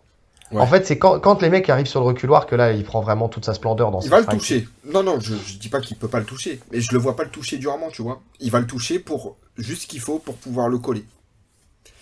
[0.51, 0.59] Ouais.
[0.61, 3.01] En fait, c'est quand, quand les mecs arrivent sur le reculoir que là, il prend
[3.01, 4.67] vraiment toute sa splendeur dans Il va le toucher.
[4.85, 7.15] Non, non, je, je dis pas qu'il peut pas le toucher, mais je le vois
[7.15, 8.19] pas le toucher durement, tu vois.
[8.39, 11.05] Il va le toucher pour juste ce qu'il faut pour pouvoir le coller.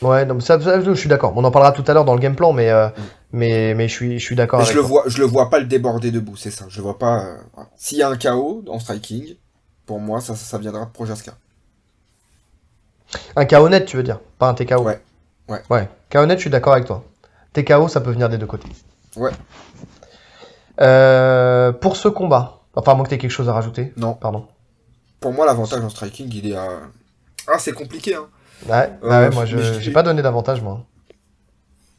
[0.02, 1.34] Ouais, non, mais ça, ça, je suis d'accord.
[1.36, 2.88] On en parlera tout à l'heure dans le game plan, mais, euh,
[3.34, 4.88] mais, mais je suis, je suis d'accord avec je le toi.
[4.88, 6.66] vois, je le vois pas le déborder debout, c'est ça.
[6.70, 7.26] Je le vois pas.
[7.26, 7.70] euh, voilà.
[7.76, 9.36] S'il y a un KO en striking,
[9.86, 11.34] pour moi, ça, ça, ça viendra de Projaska.
[13.36, 14.84] Un KO net, tu veux dire, pas un TKO.
[14.84, 15.02] Ouais.
[15.50, 15.62] Ouais.
[15.70, 15.90] Ouais.
[16.12, 17.04] KO net, je suis d'accord avec toi.
[17.54, 18.70] TKO, ça peut venir des deux côtés.
[19.16, 19.32] Ouais.
[20.82, 23.92] Euh, pour ce combat, Enfin, à moins que t'aies quelque chose à rajouter.
[23.98, 24.14] Non.
[24.14, 24.48] Pardon.
[25.20, 26.68] Pour moi, l'avantage en striking, il est à.
[27.48, 28.28] Ah, c'est compliqué, hein.
[28.70, 30.86] Ouais, Euh, ah ouais, moi, je mais je- j'ai pas donné d'avantage, moi.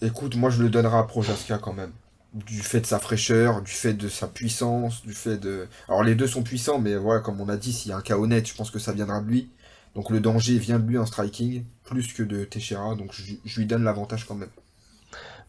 [0.01, 1.91] Écoute, moi je le donnerai à Projaska quand même.
[2.33, 5.67] Du fait de sa fraîcheur, du fait de sa puissance, du fait de.
[5.89, 8.01] Alors les deux sont puissants, mais voilà, comme on a dit, s'il y a un
[8.03, 9.51] KO net, je pense que ça viendra de lui.
[9.97, 13.59] Donc le danger vient de lui en striking, plus que de Teixeira, donc je, je
[13.59, 14.51] lui donne l'avantage quand même.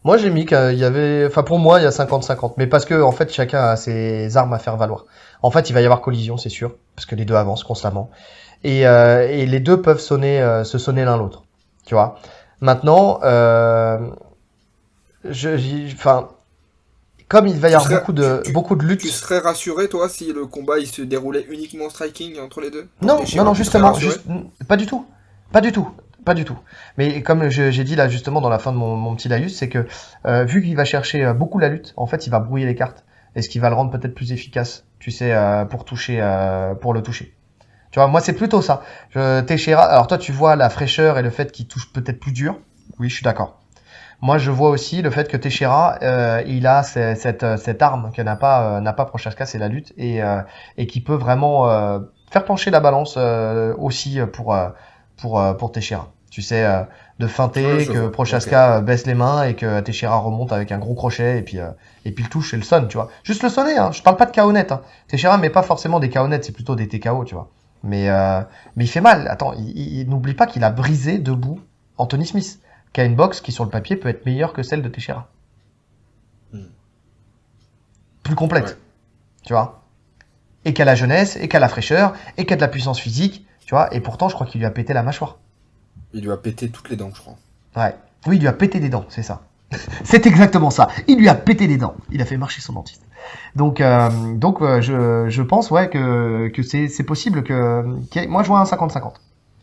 [0.04, 2.54] Moi, j'ai mis qu'il y avait, enfin, pour moi, il y a 50-50.
[2.56, 5.04] Mais parce que, en fait, chacun a ses armes à faire valoir.
[5.42, 6.74] En fait, il va y avoir collision, c'est sûr.
[6.96, 8.10] Parce que les deux avancent constamment.
[8.64, 11.44] Et, euh, et les deux peuvent sonner, euh, se sonner l'un l'autre.
[11.86, 12.18] Tu vois?
[12.60, 13.98] Maintenant, euh,
[15.24, 15.50] je,
[15.92, 16.28] enfin,
[17.28, 19.00] comme il va y avoir serais- beaucoup de, tu- beaucoup de luttes.
[19.00, 22.70] Tu serais rassuré, toi, si le combat il se déroulait uniquement en striking entre les
[22.70, 22.88] deux?
[23.02, 24.22] Non, non, non, justement, juste-
[24.66, 25.06] pas du tout,
[25.52, 25.88] pas du tout,
[26.24, 26.58] pas du tout.
[26.96, 29.68] Mais comme j'ai dit là justement dans la fin de mon, mon petit laïus, c'est
[29.68, 29.86] que
[30.26, 32.74] euh, vu qu'il va chercher euh, beaucoup la lutte, en fait, il va brouiller les
[32.74, 33.04] cartes,
[33.36, 36.74] et ce qui va le rendre peut-être plus efficace, tu sais, euh, pour toucher, euh,
[36.74, 37.34] pour le toucher.
[37.90, 38.82] Tu vois, moi c'est plutôt ça.
[39.10, 42.32] Je, Teixeira, alors toi tu vois la fraîcheur et le fait qu'il touche peut-être plus
[42.32, 42.58] dur.
[42.98, 43.60] Oui, je suis d'accord.
[44.22, 47.80] Moi, je vois aussi le fait que Teixeira, euh, il a ce- cette, euh, cette
[47.80, 50.20] arme que n'a pas, n'a pas Prochaska, c'est la lutte, et,
[50.76, 51.64] et qui peut vraiment
[52.30, 53.16] faire pencher la balance
[53.78, 54.54] aussi pour,
[55.20, 56.10] pour, euh, pour Teixeira.
[56.30, 56.82] Tu sais, euh,
[57.18, 58.06] de feinter, que.
[58.08, 61.58] Prochaska euh, baisse les mains et que Teixeira remonte avec un gros crochet et puis,
[62.04, 63.08] et puis le touche et le sonne, tu vois.
[63.24, 63.90] Juste le sonner, hein.
[63.92, 64.70] je parle pas de KO net.
[64.72, 64.82] Hein.
[65.08, 67.50] Teixeira met pas forcément des KO net, c'est plutôt des TKO, tu vois.
[67.82, 68.08] Mais,
[68.76, 69.26] mais il fait mal.
[69.28, 71.60] Attends, il, il- il- n'oublie pas qu'il a brisé debout
[71.98, 72.60] Anthony Smith,
[72.92, 75.28] qui a une boxe qui sur le papier peut être meilleure que celle de Teixeira.
[76.52, 76.60] Hmm.
[78.22, 78.76] Plus complète, Ouais.
[79.44, 79.82] tu vois.
[80.64, 82.68] Et qui a la jeunesse, et qui a la fraîcheur, et qui a de la
[82.68, 83.94] puissance physique, tu vois.
[83.94, 85.36] Et pourtant, je crois qu'il lui a pété la mâchoire.
[86.12, 87.36] Il lui a pété toutes les dents, je crois.
[87.76, 87.94] Ouais.
[88.26, 89.42] Oui, il lui a pété des dents, c'est ça.
[90.02, 90.88] c'est exactement ça.
[91.06, 91.94] Il lui a pété des dents.
[92.10, 93.04] Il a fait marcher son dentiste.
[93.54, 97.84] Donc, euh, donc euh, je, je pense ouais que, que c'est possible que,
[98.16, 99.12] ait- moi je vois un 50-50.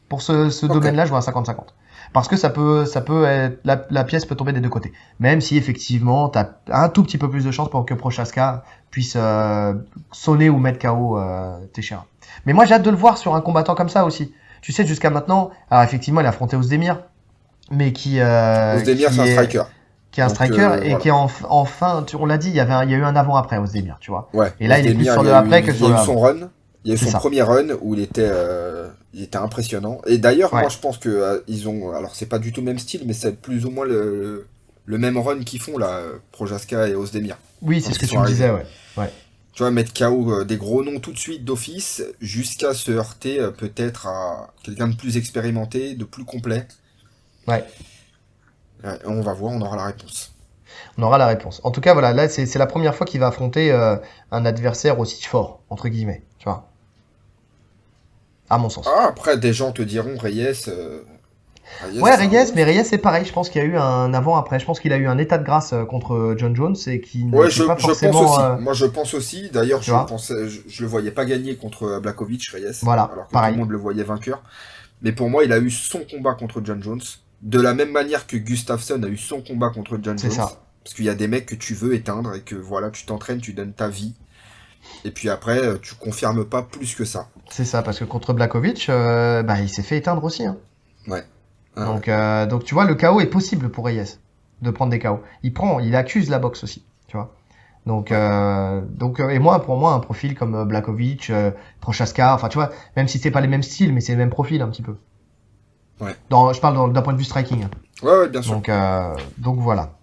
[0.08, 1.66] Pour ce, domaine-là, je vois un 50-50.
[2.14, 4.94] Parce que ça peut, ça peut être, la, la pièce peut tomber des deux côtés.
[5.20, 8.64] Même si effectivement, tu as un tout petit peu plus de chance pour que Prochaska
[8.90, 9.74] puisse euh,
[10.14, 12.06] sonner ou mettre KO euh, Teixeira.
[12.46, 14.34] Mais moi j'ai hâte de le voir sur un combattant comme ça aussi.
[14.62, 17.02] Tu sais, jusqu'à maintenant, alors effectivement, il a affronté Ozdemir,
[17.72, 19.64] mais qui, euh, Ozdemir, c'est un striker.
[20.12, 20.96] qui est un Donc, striker euh, et voilà.
[20.98, 22.98] qui est en, enfin, tu- on l'a dit, il y avait, un- il y a
[22.98, 24.30] eu un avant-après Ozdemir, tu vois.
[24.34, 24.52] Ouais.
[24.60, 26.02] Et là, il est plus sur le après eu- que il y sur a le
[26.02, 26.36] eu son run.
[26.84, 27.20] Il y a eu son ça.
[27.20, 30.00] premier run où il était, euh, il était impressionnant.
[30.08, 30.62] Et d'ailleurs, Ouais.
[30.62, 33.02] moi, je pense que euh, ils ont, alors c'est pas du tout le même style,
[33.06, 34.48] mais c'est plus ou moins le,
[34.86, 37.38] le même run qu'ils font là, Projaska et Ozdemir.
[37.62, 38.66] Oui, c'est ce que tu me disais, ouais.
[39.58, 43.40] Tu vois, mettre KO euh, des gros noms tout de suite d'office, jusqu'à se heurter
[43.40, 46.68] euh, peut-être à quelqu'un de plus expérimenté, de plus complet.
[47.48, 47.66] Ouais.
[48.84, 50.32] Ouais, on va voir, on aura la réponse.
[51.00, 51.60] On aura la réponse.
[51.64, 53.96] En tout cas, voilà, là, c'est c'est la première fois qu'il va affronter euh,
[54.30, 56.70] un adversaire aussi fort, entre guillemets, tu vois.
[58.52, 58.86] À mon sens.
[58.88, 60.66] Ah, après, des gens te diront Reyes.
[60.68, 61.02] euh,
[61.82, 63.26] Reyes, Ouais, c'est Reyes, mais Reyes, c'est pareil.
[63.26, 64.60] Je pense qu'il y a eu un avant-après.
[64.60, 67.24] Je pense qu'il a eu un état de grâce euh, contre John Jones et qui
[67.32, 68.22] Ouais, je, pas je pense forcément.
[68.34, 68.42] aussi.
[68.42, 69.50] euh, Moi, je pense aussi.
[69.52, 72.80] D'ailleurs, je vois pensais, je, je le voyais pas gagner contre euh, Blakovic, Reyes.
[72.82, 73.52] Voilà, alors que pareil.
[73.54, 74.42] tout le monde le voyait vainqueur.
[75.02, 77.02] Mais pour moi, il a eu son combat contre John Jones.
[77.44, 80.48] De la même manière que Gustafsson a eu son combat contre John C'est Jones.
[80.48, 80.62] ça.
[80.84, 83.40] Parce qu'il y a des mecs que tu veux éteindre et que voilà, tu t'entraînes,
[83.42, 84.16] tu donnes ta vie.
[85.06, 87.28] Et puis après, euh, tu confirmes pas plus que ça.
[87.52, 90.46] C'est ça, parce que contre Blakovic, euh, bah, il s'est fait éteindre aussi.
[90.46, 90.58] Hein.
[91.78, 94.18] Ah, Donc, euh, donc tu vois, le KO est possible pour Reyes
[94.62, 95.22] de prendre des KO.
[95.44, 97.34] Il prend, il accuse la boxe aussi, tu vois.
[97.86, 102.36] Donc, euh, donc euh, et moi, pour moi, un profil comme euh, Blakovic, euh, Prochaska,
[102.36, 104.62] enfin, tu vois, même si c'est pas les mêmes styles, mais c'est le même profil
[104.62, 104.96] un petit peu.
[106.02, 106.14] Ouais.
[106.30, 107.66] Dans, je parle d'un point de vue striking.
[108.04, 108.54] Ouais, ouais, bien sûr.
[108.54, 109.94] Donc, euh, donc voilà.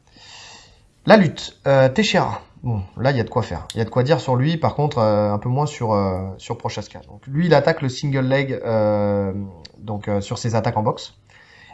[1.07, 2.41] La lutte, euh, Teixeira.
[2.63, 3.69] Bon, là, il y a de quoi faire.
[3.75, 6.31] Il y a de quoi dire sur lui, par contre, un peu moins sur, euh,
[6.39, 7.01] sur Prochaska.
[7.07, 9.35] Donc, lui, il attaque le single leg euh,
[9.79, 11.15] donc, sur ses attaques en boxe.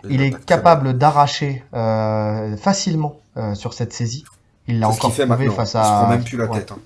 [0.08, 4.24] Il est capable d'arracher euh, facilement euh, sur cette saisie.
[4.66, 6.08] Il l'a encore fait prouvé face Il se prend à.
[6.08, 6.58] même plus la Ouais.
[6.60, 6.72] tête.
[6.72, 6.78] hein.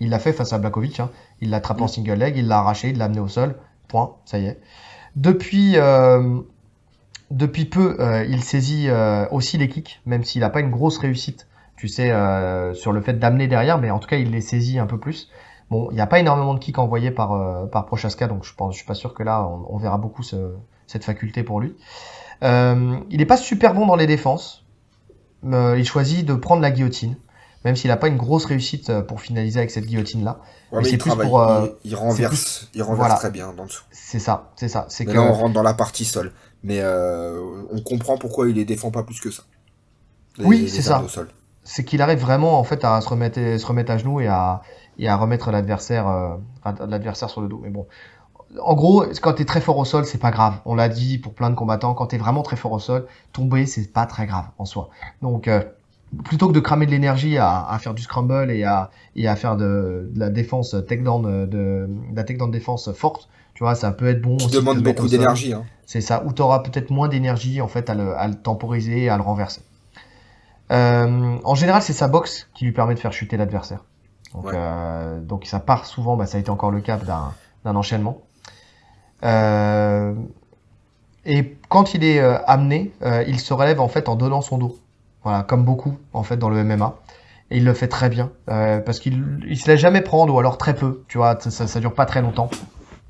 [0.00, 1.00] Il l'a fait face à Blakovic.
[1.00, 1.10] Hein.
[1.40, 1.88] Il l'a attrapé en Mm.
[1.88, 3.56] single leg, il l'a arraché, il l'a amené au sol.
[3.88, 4.12] Point.
[4.24, 4.58] Ça y est.
[5.16, 6.38] Depuis, euh,
[7.30, 7.96] depuis peu,
[8.28, 8.88] il saisit
[9.30, 12.08] aussi les kicks, même s'il n'a pas une grosse réussite, tu sais,
[12.74, 15.28] sur le fait d'amener derrière, mais en tout cas, il les saisit un peu plus.
[15.70, 18.76] Bon, il n'y a pas énormément de kicks envoyés par, par Prochaska, donc je je
[18.76, 20.54] suis pas sûr que là, on, on verra beaucoup ce-
[20.86, 21.74] cette faculté pour lui.
[22.42, 24.64] Euh, il n'est pas super bon dans les défenses.
[25.44, 27.16] Euh, il choisit de prendre la guillotine,
[27.64, 30.38] même s'il n'a pas une grosse réussite euh, pour finaliser avec cette guillotine-là.
[30.40, 31.26] Ouais, Mais mais c'est il plus travaille.
[31.28, 33.14] pour, euh, il, il renverse, il renverse voilà.
[33.16, 33.84] très bien dans dessous.
[33.90, 34.86] C'est ça, c'est ça.
[34.88, 36.32] C'est que là, on rentre dans la partie sol.
[36.64, 39.42] Mais on comprend pourquoi il les défend pas plus que ça.
[40.38, 41.02] Les- Oui, c'est ça.
[41.64, 44.62] c'est qu'il arrive vraiment en fait à se remettre, se remettre à genoux et à,
[44.98, 46.06] et à remettre l'adversaire
[46.86, 47.60] l'adversaire sur le dos.
[47.62, 47.86] Mais bon,
[48.60, 50.54] en gros, quand tu es très fort au sol, c'est pas grave.
[50.64, 53.06] On l'a dit pour plein de combattants, quand tu es vraiment très fort au sol,
[53.32, 54.90] tomber, c'est pas très grave en soi.
[55.22, 55.62] Donc, euh,
[56.24, 59.36] plutôt que de cramer de l'énergie à, à, faire du scramble et à, et à
[59.36, 63.90] faire de, de la défense takedown, de, de la takedown défense forte, tu vois, ça
[63.92, 64.38] peut être bon.
[64.38, 65.52] Ça demande beaucoup d'énergie.
[65.54, 65.64] Hein.
[65.86, 69.04] C'est ça, où tu auras peut-être moins d'énergie en fait à le, à le temporiser
[69.04, 69.62] et à le renverser.
[70.70, 73.84] Euh, en général, c'est sa boxe qui lui permet de faire chuter l'adversaire.
[74.34, 74.52] Donc, Ouais.
[74.54, 76.98] euh, donc ça part souvent, bah, ça a été encore le cas
[77.64, 78.18] d'un enchaînement.
[79.24, 80.14] Euh,
[81.24, 84.58] et quand il est euh, amené, euh, il se relève en fait en donnant son
[84.58, 84.78] dos.
[85.22, 86.96] Voilà, comme beaucoup en fait dans le MMA.
[87.50, 90.56] Et il le fait très bien parce qu'il il se laisse jamais prendre ou alors
[90.56, 91.04] très peu.
[91.08, 92.48] Tu vois, ça, ça, dure pas très longtemps.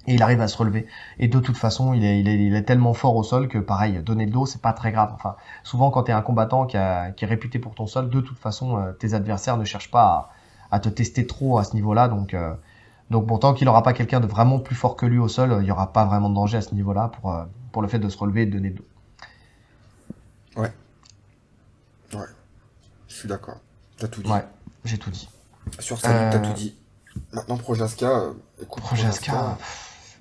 [0.09, 0.87] Et il arrive à se relever.
[1.21, 4.45] Et de toute façon, il est, tellement fort au sol que pareil, donner le dos,
[4.45, 5.13] c'est pas très grave.
[5.15, 8.39] Enfin, souvent quand tu es un combattant qui, est réputé pour ton sol, de toute
[8.39, 10.31] façon, tes adversaires ne cherchent pas
[10.73, 12.09] à, te tester trop à ce niveau-là.
[12.09, 12.35] Donc,
[13.13, 15.57] donc bon, tant qu'il n'aura pas quelqu'un de vraiment plus fort que lui au sol,
[15.61, 17.99] il n'y aura pas vraiment de danger à ce niveau-là pour, euh, pour le fait
[18.01, 18.85] de se relever et de donner le dos.
[23.09, 23.57] Je suis d'accord.
[23.99, 24.31] T'as tout dit.
[24.31, 24.45] Ouais,
[24.85, 25.29] j'ai tout dit.
[25.79, 26.75] Sur lutte, t'as Euh, tout dit.
[27.33, 29.59] Maintenant, Projaska, euh, écoute, Projaska,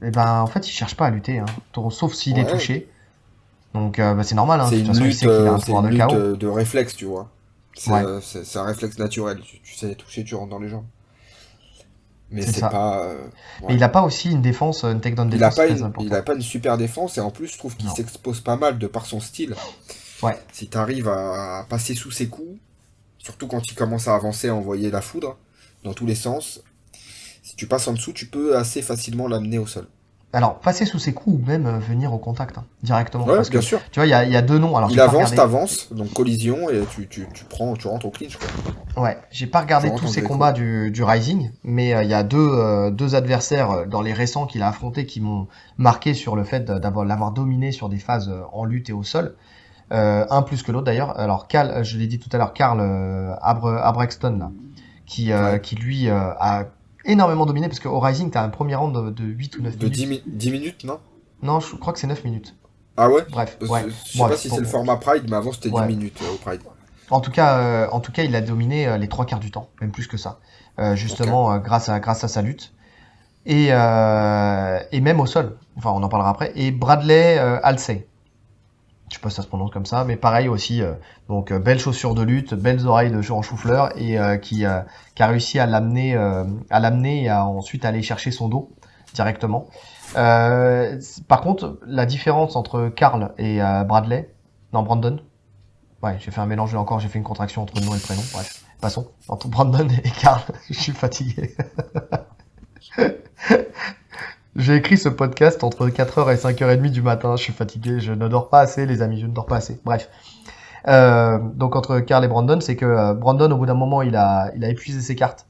[0.04, 1.46] et ben en fait, il cherche pas à lutter, hein.
[1.90, 2.52] sauf s'il est Ouais.
[2.52, 2.90] touché.
[3.74, 4.68] Donc euh, bah, c'est normal, hein.
[4.70, 7.06] c'est une façon, il lutte, sait qu'il a un une de lutte de réflexe, tu
[7.06, 7.30] vois.
[7.88, 8.04] Ouais.
[8.22, 9.40] c'est un réflexe naturel.
[9.40, 10.86] Tu, tu sais toucher, tu rentres dans les jambes.
[12.32, 13.04] Mais C'est pas.
[13.06, 13.28] euh,
[13.68, 16.22] Mais il a pas aussi une défense, une takedown Il défense pas une, il a
[16.22, 19.06] pas une super défense et en plus, je trouve qu'il s'expose pas mal de par
[19.06, 19.56] son style.
[20.24, 20.38] Ouais.
[20.54, 22.58] Si tu arrives à passer sous ses coups,
[23.18, 25.38] surtout quand il commence à avancer, à envoyer la foudre
[25.84, 26.64] dans tous les sens,
[27.44, 29.88] si tu passes en dessous, tu peux assez facilement l'amener au sol.
[30.34, 33.26] Alors, passer sous ses coups ou même euh, venir au contact hein, directement.
[33.26, 33.80] Ouais, parce que, bien sûr.
[33.92, 34.78] tu vois, il y y a deux noms.
[34.78, 38.38] Alors, il avance, t'avances, donc collision et tu, tu, tu prends, tu rentres au clinch.
[38.38, 39.04] Quoi.
[39.04, 42.24] Ouais, j'ai pas regardé tous ces combats du, du Rising, mais euh, il y a
[42.24, 46.44] deux, euh, deux adversaires dans les récents qu'il a affrontés qui m'ont marqué sur le
[46.46, 49.36] fait d'avoir l'avoir dominé sur des phases en lutte et au sol.
[49.92, 51.20] Euh, un plus que l'autre d'ailleurs.
[51.20, 52.80] Alors, Carl, je l'ai dit tout à l'heure, Carl
[53.42, 54.52] Abre, Abrexton, là,
[55.06, 55.60] qui, euh, Ouais.
[55.60, 56.64] qui lui euh, a
[57.06, 59.86] énormément dominé parce qu'au Rising, t'as un premier round de, de 8 ou 9 De
[59.86, 59.96] minutes.
[59.98, 61.00] 10, mi- 10 minutes, non?
[61.42, 62.56] Non, je crois que c'est 9 minutes.
[62.98, 63.24] Ah ouais?
[63.30, 63.84] Bref, Je ouais.
[63.88, 65.88] je sais Bref, pas si c'est le format Pride, mais avant c'était 10 Ouais.
[65.88, 66.62] minutes euh, au Pride.
[67.10, 69.52] En tout cas, euh, en tout cas, il a dominé euh, les trois quarts du
[69.52, 70.40] temps, même plus que ça,
[70.80, 72.74] Euh, justement euh, grâce à grâce à sa lutte
[73.46, 75.58] et euh, et même au sol.
[75.78, 76.52] Enfin, on en parlera après.
[76.56, 78.08] Et Bradley euh, Halsey.
[79.12, 80.82] Je sais pas si ça se prononce comme ça, mais pareil aussi.
[80.82, 80.94] euh,
[81.28, 84.64] donc euh, belles chaussures de lutte, belles oreilles de en chou-fleur et euh, qui
[85.16, 88.72] qui a réussi à l'amener à l'amener et à ensuite aller chercher son dos
[89.14, 89.68] directement.
[90.14, 94.34] Par contre, la différence entre Carl et Bradley,
[94.74, 95.20] non Brandon,
[96.02, 98.02] Ouais, j'ai fait un mélange encore, j'ai fait une contraction entre le nom et le
[98.02, 98.24] prénom.
[98.34, 99.12] Bref, passons.
[99.28, 101.56] Entre Brandon et Carl, je suis fatigué.
[104.56, 108.28] j'ai écrit ce podcast entre 4h et 5h30 du matin, je suis fatigué, je ne
[108.28, 109.80] dors pas assez les amis, je ne dors pas assez.
[109.86, 110.10] Bref.
[110.88, 114.16] Euh, donc entre Carl et Brandon, c'est que euh, Brandon au bout d'un moment il
[114.16, 115.46] a, il a épuisé ses cartes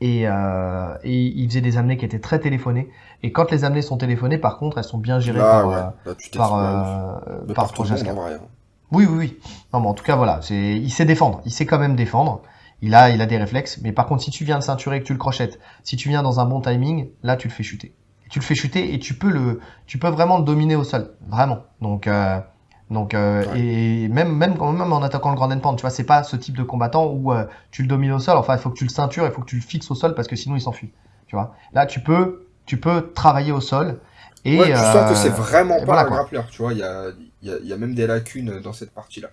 [0.00, 2.88] et, euh, et il faisait des amenées qui étaient très téléphonées.
[3.22, 5.74] Et quand les amenées sont téléphonées, par contre, elles sont bien gérées par, ouais.
[5.74, 7.98] euh, Là, par, euh, par tout monde.
[8.92, 9.38] Oui, oui, oui.
[9.72, 11.42] Non, mais en tout cas, voilà, c'est, il sait défendre.
[11.44, 12.42] Il sait quand même défendre.
[12.82, 13.78] Il a, il a des réflexes.
[13.82, 16.08] Mais par contre, si tu viens de ceinturer et que tu le crochettes, si tu
[16.08, 17.94] viens dans un bon timing, là, tu le fais chuter.
[18.30, 21.10] Tu le fais chuter et tu peux le, tu peux vraiment le dominer au sol.
[21.28, 21.64] Vraiment.
[21.82, 22.38] Donc, euh,
[22.90, 23.60] donc, euh, Ouais.
[23.60, 26.56] et même, même, même en attaquant le grand endpoint, tu vois, c'est pas ce type
[26.56, 28.36] de combattant où euh, tu le domines au sol.
[28.36, 30.14] Enfin, il faut que tu le ceintures, il faut que tu le fixes au sol
[30.14, 30.92] parce que sinon il s'enfuit.
[31.26, 31.54] Tu vois?
[31.72, 34.00] Là, tu peux, tu peux travailler au sol.
[34.44, 36.16] Et, Ouais, tu sens que c'est vraiment pas voilà, un quoi.
[36.18, 37.08] grappleur, tu vois, il y a,
[37.42, 39.28] y, a, y a même des lacunes dans cette partie-là.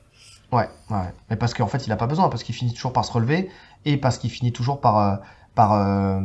[0.51, 1.13] Ouais, ouais.
[1.29, 3.49] Mais parce qu'en fait, il a pas besoin, parce qu'il finit toujours par se relever
[3.85, 5.19] et parce qu'il finit toujours par,
[5.55, 6.21] par,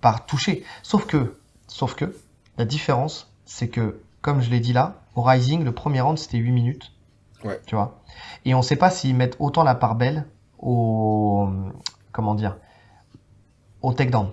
[0.00, 0.64] par toucher.
[0.82, 1.36] Sauf que,
[1.70, 2.16] sauf que,
[2.58, 6.38] la différence, c'est que, comme je l'ai dit là, au Rising, le premier round, c'était
[6.38, 6.92] 8 minutes.
[7.44, 7.60] Ouais.
[7.66, 8.02] Tu vois.
[8.44, 10.26] Et on sait pas s'ils mettent autant la part belle
[10.58, 11.48] au,
[12.12, 12.58] comment dire,
[13.82, 14.30] au takedown.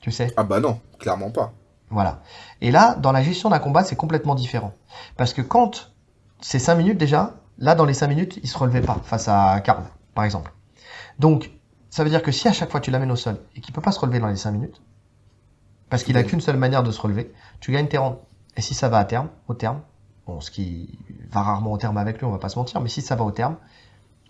[0.00, 0.32] Tu sais?
[0.36, 1.52] Ah bah non, clairement pas.
[1.90, 2.20] Voilà.
[2.60, 4.72] Et là, dans la gestion d'un combat, c'est complètement différent.
[5.16, 5.92] Parce que quand
[6.40, 9.60] c'est 5 minutes déjà, là, dans les 5 minutes, il se relevait pas face à
[9.60, 10.52] Karl, par exemple.
[11.18, 11.50] Donc,
[11.90, 13.80] ça veut dire que si à chaque fois tu l'amènes au sol et qu'il peut
[13.80, 14.80] pas se relever dans les 5 minutes,
[15.90, 16.30] parce qu'il a gagnes.
[16.30, 18.18] qu'une seule manière de se relever, tu gagnes tes rounds.
[18.56, 19.80] Et si ça va à terme, au terme,
[20.26, 20.98] bon, ce qui
[21.30, 23.24] va rarement au terme avec lui, on va pas se mentir, mais si ça va
[23.24, 23.56] au terme,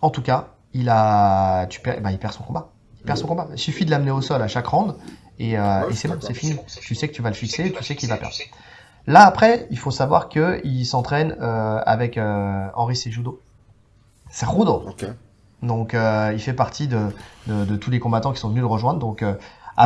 [0.01, 2.69] en tout cas, il a, tu perds, bah, il perd son combat.
[2.99, 3.47] Il perd son combat.
[3.51, 4.95] Il suffit de l'amener au sol à chaque round
[5.39, 6.57] et, euh, Ouais, et c'est bon, c'est fini.
[6.81, 8.35] Tu sais que tu vas le fixer, tu sais qu'il va perdre.
[9.07, 13.41] Là, après, il faut savoir qu'il s'entraîne euh, avec euh, Henri Sejudo.
[14.29, 14.83] Cejudo.
[14.87, 15.05] Ok.
[15.61, 17.07] Donc euh, il fait partie de,
[17.47, 18.99] de, de tous les combattants qui sont venus le rejoindre.
[18.99, 19.25] Donc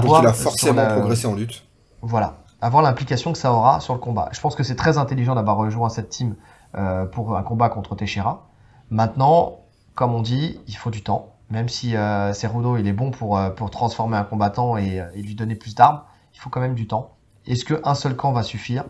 [0.01, 1.63] Donc avoir il a sur forcément la- progressé en lutte.
[2.01, 4.29] Voilà, avoir l'implication que ça aura sur le combat.
[4.31, 6.35] Je pense que c'est très intelligent d'avoir rejoint cette team
[6.75, 8.47] euh, pour un combat contre Teixeira.
[8.89, 9.59] Maintenant,
[9.95, 11.29] comme on dit, il faut du temps.
[11.49, 15.21] Même si euh, Cerudo il est bon pour, euh, pour transformer un combattant et, et
[15.21, 16.01] lui donner plus d'armes,
[16.33, 17.11] il faut quand même du temps.
[17.45, 18.85] Est-ce qu'un seul camp va suffire?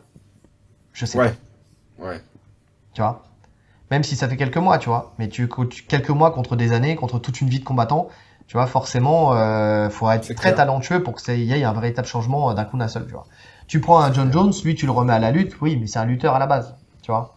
[0.93, 1.25] Je sais pas.
[1.25, 1.33] Ouais.
[1.99, 2.21] Ouais.
[2.93, 3.23] tu vois?
[3.91, 5.13] Même si ça fait quelques mois, tu vois.
[5.19, 8.07] Mais tu, tu- quelques mois contre des années, contre toute une vie de combattant,
[8.47, 12.07] tu vois, forcément, euh, faut être très talentueux pour que ça y ait un véritable
[12.07, 13.25] changement euh, d'un coup d'un seul, tu vois.
[13.67, 15.99] Tu prends un John Jones, lui, tu le remets à la lutte, oui, mais c'est
[15.99, 17.35] un lutteur à la base, tu vois.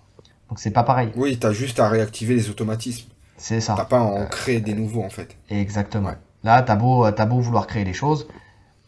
[0.48, 1.10] Donc c'est pas pareil.
[1.16, 3.08] Oui, t'as juste à réactiver les automatismes.
[3.36, 3.74] C'est ça.
[3.76, 5.36] T'as pas à en créer des nouveaux en fait.
[5.50, 6.10] Exactement.
[6.10, 6.18] Ouais.
[6.44, 8.28] Là, t'as beau, t'as beau vouloir créer les choses,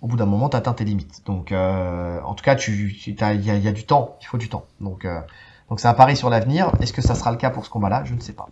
[0.01, 1.23] au bout d'un moment, t'atteins tes limites.
[1.27, 4.17] Donc, euh, en tout cas, tu, il y a, il y a du temps.
[4.21, 4.65] Il faut du temps.
[4.81, 5.21] Donc, euh,
[5.69, 6.73] donc c'est un pari sur l'avenir.
[6.81, 8.05] Est-ce que ça sera le cas pour ce combat-là?
[8.05, 8.49] Je ne sais pas.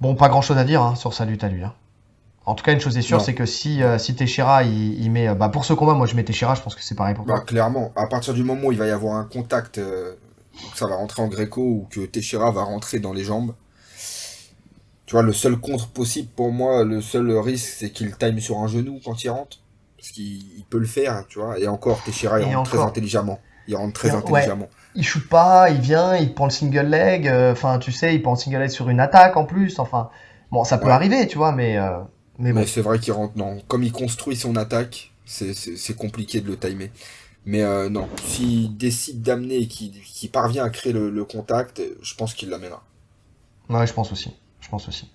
[0.00, 1.62] Bon, pas grand-chose à dire hein, sur sa lutte à lui.
[1.64, 1.74] hein.
[2.46, 5.10] En tout cas, une chose est sûre, c'est que si, euh, si Teixeira, il, il
[5.10, 6.54] met, euh, bah, pour ce combat, moi, je mets Teixeira.
[6.54, 7.44] Je pense que c'est pareil pour Bah, toi.
[7.44, 10.14] clairement, à partir du moment où il va y avoir un contact, euh,
[10.72, 13.54] que ça va rentrer en gréco ou que Teixeira va rentrer dans les jambes,
[15.06, 18.58] tu vois, le seul contre possible pour moi, le seul risque, c'est qu'il time sur
[18.58, 19.58] un genou quand il rentre.
[19.96, 21.58] Parce qu'il il peut le faire, tu vois.
[21.58, 23.38] Et encore, Teixeira, il Et rentre très intelligemment.
[23.68, 24.46] Il rentre très Et- ouais.
[24.94, 27.26] Il shoot pas, il vient, il prend le single leg.
[27.28, 29.78] euh, Enfin, tu sais, il prend le single leg sur une attaque en plus.
[29.78, 30.10] Enfin,
[30.52, 30.92] bon, ça peut Ouais.
[30.92, 31.98] arriver, tu vois, mais, euh,
[32.38, 32.60] mais bon.
[32.60, 33.58] Mais c'est vrai qu'il rentre, non.
[33.66, 36.90] Comme il construit son attaque, c'est- compliqué de le timer.
[37.46, 42.14] Mais euh, non, s'il décide d'amener et qu'il parvient à créer le, le contact, je
[42.14, 42.82] pense qu'il l'amènera.
[43.68, 44.34] Ouais, je pense aussi.
[44.60, 45.10] Je pense aussi.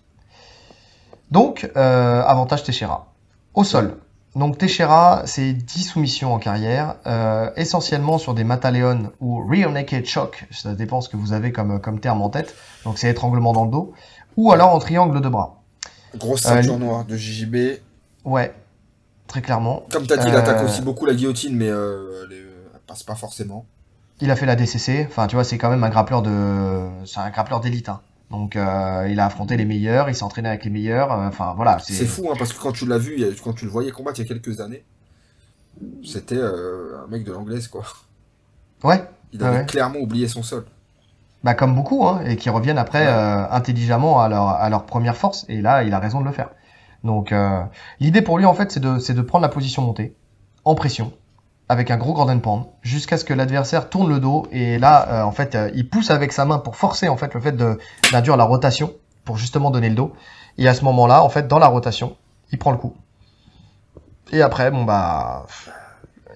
[1.31, 3.13] Donc, avantage Teixeira.
[3.53, 3.97] Au sol.
[4.39, 10.05] Donc Teixeira, c'est 10 soumissions en carrière, euh, essentiellement sur des Mataleon ou Rear Naked
[10.05, 13.51] Choke, ça dépend ce que vous avez comme, comme terme en tête, donc c'est étranglement
[13.51, 13.93] dans le dos,
[14.37, 15.61] ou alors en triangle de bras.
[16.15, 17.81] Grosse Euh, ceinture noire de JJB.
[18.23, 18.53] Ouais,
[19.27, 19.83] très clairement.
[19.91, 22.37] Comme t'as dit, il Euh, attaque aussi beaucoup la guillotine, mais euh, elle,
[22.87, 23.65] passe pas forcément.
[24.21, 27.19] Il a fait la DCC, enfin tu vois, c'est quand même un grappleur de, c'est
[27.19, 27.89] un grappleur d'élite.
[27.89, 27.99] hein.
[28.31, 31.53] Donc euh, il a affronté les meilleurs, il s'est entraîné avec les meilleurs, euh, enfin
[31.55, 31.79] voilà.
[31.79, 34.23] C'est fou, hein, parce que quand tu l'as vu, quand tu le voyais combattre il
[34.23, 34.83] y a quelques années,
[36.05, 37.83] c'était euh, un mec de l'anglaise, quoi.
[38.83, 39.65] Ouais, Il avait ouais.
[39.65, 40.65] clairement oublié son sol.
[41.43, 43.47] Bah comme beaucoup, hein, et qui reviennent après Ouais.
[43.51, 46.49] intelligemment à leur, à leur première force, et là, il a raison de le faire.
[47.03, 47.61] Donc euh,
[47.99, 50.15] l'idée pour lui, en fait, c'est de, c'est de prendre la position montée,
[50.65, 51.13] en pression,
[51.69, 55.23] avec un gros Gordon Pound, jusqu'à ce que l'adversaire tourne le dos, et là, euh,
[55.23, 57.55] en fait, euh, il pousse avec sa main pour forcer, en fait, le fait
[58.11, 58.91] d'induire la rotation,
[59.23, 60.11] pour justement donner le dos,
[60.57, 62.17] et à ce moment-là, en fait, dans la rotation,
[62.51, 62.95] il prend le coup.
[64.33, 65.45] Et après, bon bah...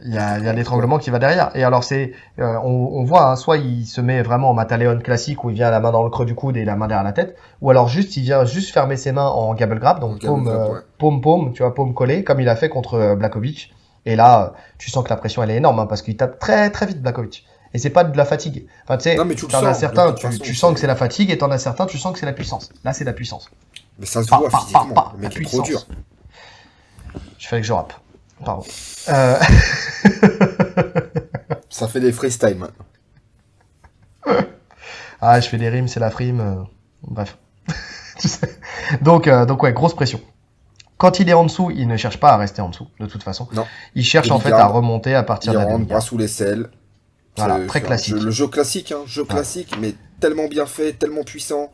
[0.05, 1.55] Il y a, il y a l'étranglement qui va derrière.
[1.55, 4.99] Et alors, c'est, euh, on, on voit, hein, soit il se met vraiment en Mataleon
[4.99, 7.05] classique où il vient la main dans le creux du coude et la main derrière
[7.05, 10.19] la tête, ou alors juste il vient juste fermer ses mains en gable grab, donc
[10.19, 10.51] paume,
[10.97, 13.73] paume, paume, tu vois, paume collée, comme il a fait contre Blakovic.
[14.05, 16.39] Et là, euh, tu sens que la pression elle est énorme hein, parce qu'il tape
[16.39, 17.45] très très vite Blakovic.
[17.73, 18.67] Et c'est pas de la fatigue.
[18.83, 19.15] Enfin, tu sais,
[19.47, 21.87] t'en as certains, tu, façon, tu sens que c'est- la fatigue, et t'en as certains,
[21.87, 22.69] tu sens que c'est la puissance.
[22.83, 23.49] Là, c'est la puissance.
[23.97, 25.11] Mais ça se voit pa, physiquement.
[25.15, 25.87] le mec est trop dur.
[27.39, 27.93] Je fallait que je rappe.
[28.45, 28.63] Pardon.
[29.09, 29.39] Euh...
[31.69, 32.85] Ça fait des freestyle maintenant.
[35.21, 36.39] Ah, je fais des rimes, c'est la frime.
[36.41, 36.55] euh,
[37.03, 37.37] Bref.
[38.19, 38.47] Tu sais.
[39.01, 40.21] donc, euh, donc, ouais, grosse pression.
[41.03, 43.23] Quand il est en dessous, il ne cherche pas à rester en dessous, de toute
[43.23, 43.45] façon.
[43.51, 43.67] Non.
[43.93, 46.69] Il cherche en fait à remonter à partir de la bras sous les selles.
[47.35, 48.15] Voilà, très classique.
[48.15, 51.73] jeu- le jeu classique, hein, jeu classique, mais tellement bien fait, tellement puissant.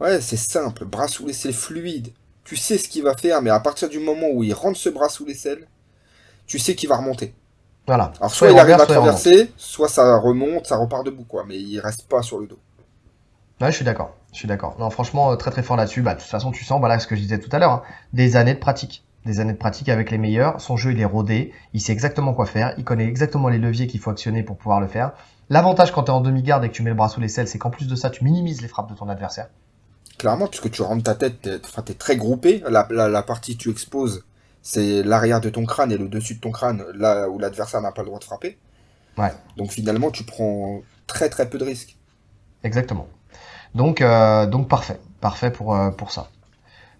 [0.00, 2.14] Ouais, c'est simple, bras sous les selles fluide.
[2.42, 4.88] Tu sais ce qu'il va faire, mais à partir du moment où il rentre ce
[4.88, 5.68] bras sous les selles,
[6.46, 7.34] tu sais qu'il va remonter.
[7.86, 8.12] Voilà.
[8.18, 11.24] Alors soit, il il arrive à reverse, soit traverser, soit ça remonte, ça repart debout,
[11.24, 11.44] quoi.
[11.46, 12.58] Mais il reste pas sur le dos.
[13.60, 14.16] Ouais, je suis d'accord.
[14.32, 14.76] Je suis d'accord.
[14.78, 16.02] Non, franchement, euh, très très fort là-dessus.
[16.02, 17.82] Bah, de toute façon, tu sens, voilà ce que je disais tout à l'heure, hein,
[18.12, 19.04] des années de pratique.
[19.26, 20.60] Des années de pratique avec les meilleurs.
[20.60, 21.52] Son jeu, il est rodé.
[21.74, 22.74] Il sait exactement quoi faire.
[22.78, 25.12] Il connaît exactement les leviers qu'il faut actionner pour pouvoir le faire.
[25.50, 27.48] L'avantage quand tu es en demi-garde et que tu mets le bras sous les selles,
[27.48, 29.48] c'est qu'en plus de ça, tu minimises les frappes de ton adversaire.
[30.16, 32.62] Clairement, puisque tu rentres ta tête, t'es enfin, t'es très groupé.
[32.68, 34.24] La, la, la partie que tu exposes,
[34.62, 37.90] c'est l'arrière de ton crâne et le dessus de ton crâne, là où l'adversaire n'a
[37.92, 38.58] pas le droit de frapper.
[39.18, 39.32] Ouais.
[39.56, 41.96] Donc finalement, tu prends très très peu de risques.
[42.62, 43.08] Exactement.
[43.74, 45.00] Donc, euh, donc parfait.
[45.20, 46.28] Parfait pour, euh, pour ça.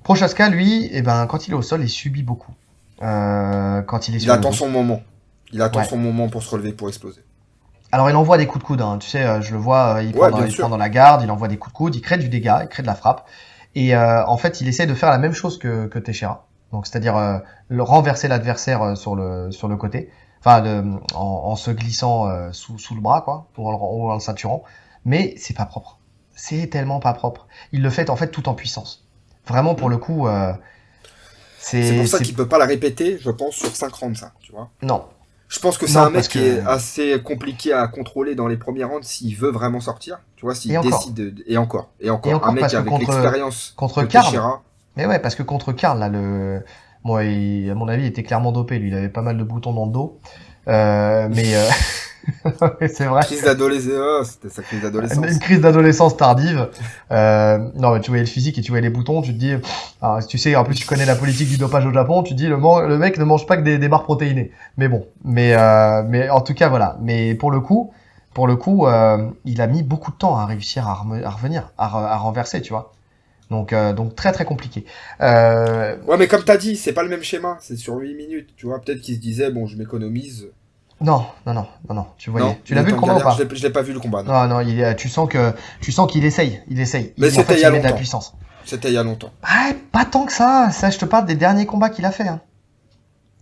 [0.02, 2.52] Prochaska, lui, eh ben, quand il est au sol, il subit beaucoup.
[3.02, 5.00] Euh, quand il est Il sur attend son moment.
[5.52, 5.84] Il attend Ouais.
[5.86, 7.22] son moment pour se relever, pour exploser.
[7.92, 8.98] Alors il envoie des coups de coude, hein.
[9.00, 11.22] tu sais, euh, je le vois, euh, il, prend dans, il prend dans la garde,
[11.24, 13.26] il envoie des coups de coude, il crée du dégât, il crée de la frappe.
[13.74, 16.46] Et euh, en fait, il essaie de faire la même chose que, que Teixeira.
[16.72, 20.08] Donc c'est-à-dire euh, le renverser l'adversaire sur le sur le côté,
[20.38, 20.84] enfin de-
[21.16, 24.62] en, en se glissant euh, sous, sous le bras quoi, ou en, en le ceinturant.
[25.04, 25.98] Mais c'est pas propre.
[26.42, 27.46] C'est tellement pas propre.
[27.72, 29.04] Il le fait en fait tout en puissance.
[29.46, 30.52] Vraiment pour le coup, euh,
[31.58, 34.32] C'est c'est pour ça qu'il peut pas la répéter, je pense, sur 5 rounds, ça,
[34.40, 34.70] tu vois.
[34.82, 35.04] non.
[35.48, 38.56] Je pense que c'est un mec qui que- est assez compliqué à contrôler dans les
[38.56, 40.90] premiers rounds s'il veut vraiment sortir, tu vois, s'il Et encore.
[40.92, 41.34] décide de...
[41.48, 44.62] et encore et encore Et encore, un mec avec contre- l'expérience contre Karl, Teixeira,
[44.96, 46.62] Mais ouais, parce que contre Karl, là, le,
[47.02, 48.78] moi, à mon avis, il était clairement dopé.
[48.78, 50.20] Lui, il avait pas mal de boutons dans le dos.
[50.68, 51.68] Euh, mais euh,
[52.88, 53.22] c'est vrai.
[53.22, 55.30] crise d'adolescence, c'était sa crise d'adolescence.
[55.30, 56.68] Une crise d'adolescence tardive.
[57.10, 59.54] Euh, non, mais tu voyais le physique et tu voyais les boutons, tu te dis,
[60.02, 62.38] ah, tu sais, en plus tu connais la politique du dopage au Japon, tu te
[62.38, 62.56] dis le,
[62.98, 64.52] mec ne mange pas que des, des barres protéinées.
[64.76, 66.96] Mais bon, mais euh, mais en tout cas voilà.
[67.00, 67.92] Mais pour le coup,
[68.34, 71.88] pour le coup, euh, il a mis beaucoup de temps à réussir à, revenir, à,
[71.88, 72.92] re- à renverser, tu vois.
[73.50, 74.84] Donc euh, donc très très compliqué.
[75.20, 78.50] Euh, Ouais, mais comme t'as dit, c'est pas le même schéma, c'est sur 8 minutes,
[78.56, 80.48] tu vois, peut-être qu'il se disait, bon, je m'économise.
[81.00, 82.46] Non non non non non, tu voyais.
[82.46, 84.32] Non, tu l'as vu le combat ou pas Je l'ai- pas vu le combat, non.
[84.32, 87.14] Non non, il est- tu sens que tu sens qu'il essaye, il essaye.
[87.18, 87.96] Mais c'était il y a met de la longtemps.
[87.98, 88.34] puissance.
[88.64, 89.30] C'était il y a longtemps.
[89.42, 90.68] Ouais, pas tant que ça.
[90.70, 92.28] Ça, je te parle des derniers combats qu'il a fait.
[92.28, 92.40] hein.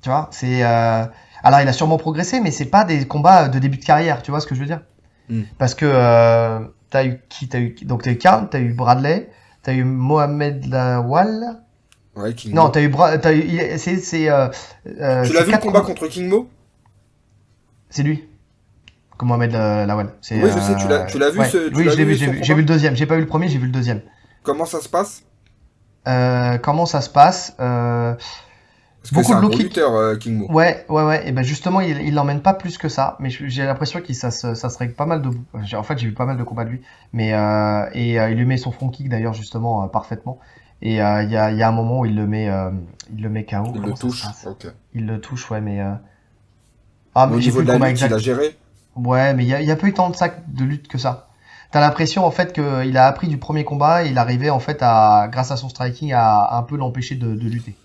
[0.02, 0.64] Tu vois, c'est.
[0.64, 1.04] euh,
[1.42, 4.22] Alors, il a sûrement progressé, mais c'est pas des combats de début de carrière.
[4.22, 4.80] Tu vois ce que je veux dire?
[5.28, 5.42] Hmm.
[5.58, 9.28] Parce que euh, t'as eu qui T'as eu donc t'as eu Karl, t'as eu Bradley,
[9.62, 11.60] t'as eu Mohamed Lawal.
[12.16, 13.18] Ouais, King Non, t'as eu Bra...
[13.18, 13.76] t'as eu.
[13.78, 14.28] C'est c'est.
[14.30, 14.48] euh,
[15.00, 16.48] euh, Tu l'as vu le combat contre King Mo?
[17.90, 18.24] C'est lui.
[19.16, 20.06] Comme Mohamed euh, Lawal.
[20.30, 21.48] Oui, je sais, tu l'as- tu l'as vu, ouais.
[21.48, 22.94] ce- tu Oui, je l'ai vu, J'ai vu, le deuxième.
[22.94, 24.00] J'ai pas vu le premier, j'ai vu le deuxième.
[24.42, 25.24] Comment ça se passe?
[26.06, 29.62] Euh, comment ça se passe euh, Parce que Beaucoup c'est de un low kick.
[29.64, 30.52] lutteur, euh, King Mo.
[30.52, 31.28] Ouais, ouais, ouais.
[31.28, 33.16] Et ben justement, il, l'emmène pas plus que ça.
[33.18, 35.30] Mais j'ai l'impression qu'il ça, se- ça serait pas mal de.
[35.76, 36.82] En fait, j'ai vu pas mal de combats de lui.
[37.12, 40.38] Mais euh, et euh, il lui met son front kick d'ailleurs justement euh, parfaitement.
[40.80, 42.70] Et euh, il y a, il y a un moment où il le met, euh,
[43.12, 43.72] il le met KO.
[43.74, 44.24] Il le se touche.
[44.94, 45.80] Il le touche, ouais, mais.
[45.80, 45.92] euh,
[47.14, 48.56] Ah, Mais au niveau de la lutte, il a géré.
[48.96, 51.28] Ouais, mais il y a, pas eu tant de sacs de lutte que ça.
[51.70, 54.78] T'as l'impression en fait qu'il a appris du premier combat et il arrivait en fait
[54.80, 57.76] à, grâce à son striking, à un peu l'empêcher de, de lutter.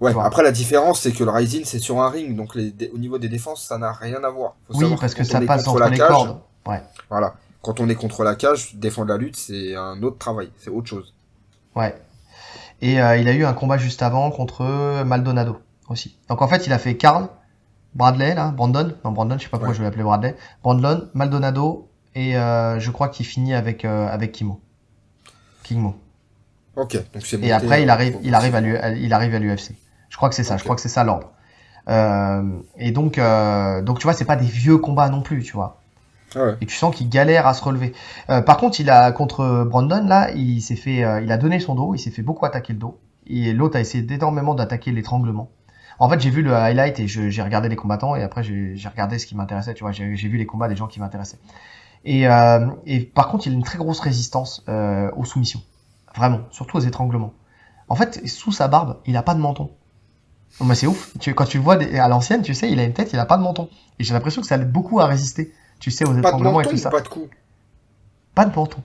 [0.00, 2.98] Ouais, après la différence, c'est que le Rising, c'est sur un ring, donc les, au
[2.98, 4.54] niveau des défenses, ça n'a rien à voir.
[4.70, 6.38] Faut Oui, parce que ça passe entre la les cage, cordes.
[6.66, 6.80] Ouais.
[7.10, 7.34] Voilà.
[7.62, 10.86] Quand on est contre la cage, défendre la lutte, c'est un autre travail, c'est autre
[10.86, 11.14] chose.
[11.74, 11.96] Ouais.
[12.80, 15.58] Et euh, il a eu un combat juste avant contre Maldonado
[15.88, 16.16] aussi.
[16.28, 17.28] Donc en fait, il a fait Karl,
[17.94, 18.94] Bradley, là, Brandon.
[19.04, 19.74] Non, Brandon, je sais pas pourquoi Ouais.
[19.74, 20.36] je vais l'appeler Bradley.
[20.62, 24.60] Brandon, Maldonado, et euh, je crois qu'il finit avec, euh, avec Kimo.
[25.62, 25.96] Kingmo.
[26.76, 29.72] Ok, donc c'est Et après, il euh, arrive, il arrive à il arrive à l'UFC.
[30.08, 31.32] Je crois que c'est ça, je crois que c'est ça l'ordre.
[31.88, 32.42] Euh,
[32.76, 33.18] et donc,
[33.84, 35.80] donc tu vois, c'est pas des vieux combats non plus, tu vois.
[36.34, 36.56] Ah ouais.
[36.60, 37.94] Et tu sens qu'il galère à se relever.
[38.26, 41.94] Par contre, il a contre Brandon là, il s'est fait, il a donné son dos,
[41.94, 42.98] il s'est fait beaucoup attaquer le dos.
[43.26, 45.50] Et l'autre a essayé d'énormément d'attaquer l'étranglement.
[46.00, 49.18] En fait, j'ai vu le highlight et j'ai regardé les combattants et après j'ai regardé
[49.18, 49.74] ce qui m'intéressait.
[49.74, 51.38] Tu vois, j'ai vu les combats des gens qui m'intéressaient.
[52.04, 55.62] Et, euh, et par contre, il a une très grosse résistance euh, aux soumissions,
[56.14, 57.32] vraiment, surtout aux étranglements.
[57.88, 59.70] En fait, sous sa barbe, il a pas de menton.
[60.60, 61.10] Non, mais c'est ouf.
[61.20, 63.18] Tu, quand tu le vois des- à l'ancienne, tu sais, il a une tête, il
[63.18, 63.68] a pas de menton.
[63.98, 65.52] Et j'ai l'impression que ça l'aide beaucoup à résister.
[65.80, 66.90] Tu sais, aux étranglements et tout ou ça.
[66.90, 67.26] pas de coup
[68.34, 68.82] Pas de menton.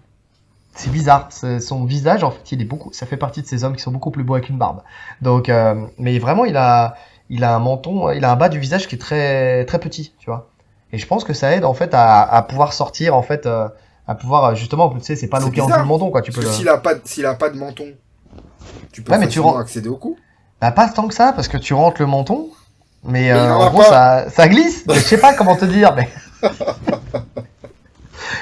[0.76, 1.30] C'est bizarre.
[1.61, 2.91] Son visage, en fait, il est beaucoup.
[2.93, 4.82] Ça fait partie de ces hommes qui sont beaucoup plus beaux avec une barbe.
[5.21, 6.95] Donc, euh, mais vraiment, il a,
[7.30, 10.13] il a un menton, il a un bas du visage qui est très, très petit,
[10.19, 10.49] tu vois.
[10.91, 13.67] Et je pense que ça aide en fait à, à pouvoir sortir, en fait, euh,
[14.07, 16.21] à pouvoir euh, justement, tu sais, c'est pas loqué en le menton, quoi.
[16.21, 17.86] Tu peux le- s'il a pas, de- s'il a pas de menton,
[18.91, 20.17] tu peux Ouais, mais tu rends- accéder au coup.
[20.61, 22.49] Bah, pas tant que ça, parce que tu rentres le menton,
[23.03, 24.84] mais, euh, en en gros, ça, ça glisse.
[24.89, 26.09] Je sais pas comment te dire, mais.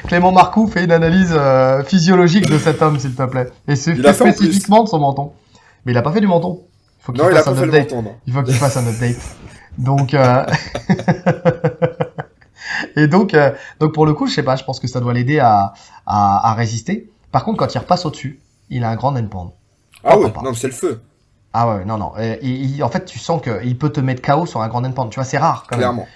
[0.08, 3.50] Clément Marcoux fait une analyse euh, physiologique de cet homme, s'il te plaît.
[3.68, 5.34] Et c'est Il fait en spécifiquement de son menton.
[5.86, 6.64] Mais il a pas fait du menton.
[7.00, 7.92] Faut qu'il Non, il a fasse pas un fait le update.
[7.92, 8.16] menton, non.
[8.28, 9.18] Il faut qu'il fasse un update.
[9.78, 10.46] Donc, euh...
[12.96, 15.14] et donc, euh, donc pour le coup, je sais pas, je pense que ça doit
[15.14, 15.74] l'aider à,
[16.06, 17.10] à, à résister.
[17.32, 18.40] Par contre, quand il repasse au-dessus,
[18.70, 19.52] il a un grand endpoint.
[20.04, 20.42] Ah pas?
[20.44, 21.02] non, c'est le feu,
[21.54, 22.14] Ah ouais, non, non.
[22.20, 24.84] Et, il- il- en fait, tu sens qu'il peut te mettre KO sur un grand
[24.84, 25.08] endpoint.
[25.08, 25.82] Tu vois, c'est rare quand même.
[25.82, 26.08] clairement.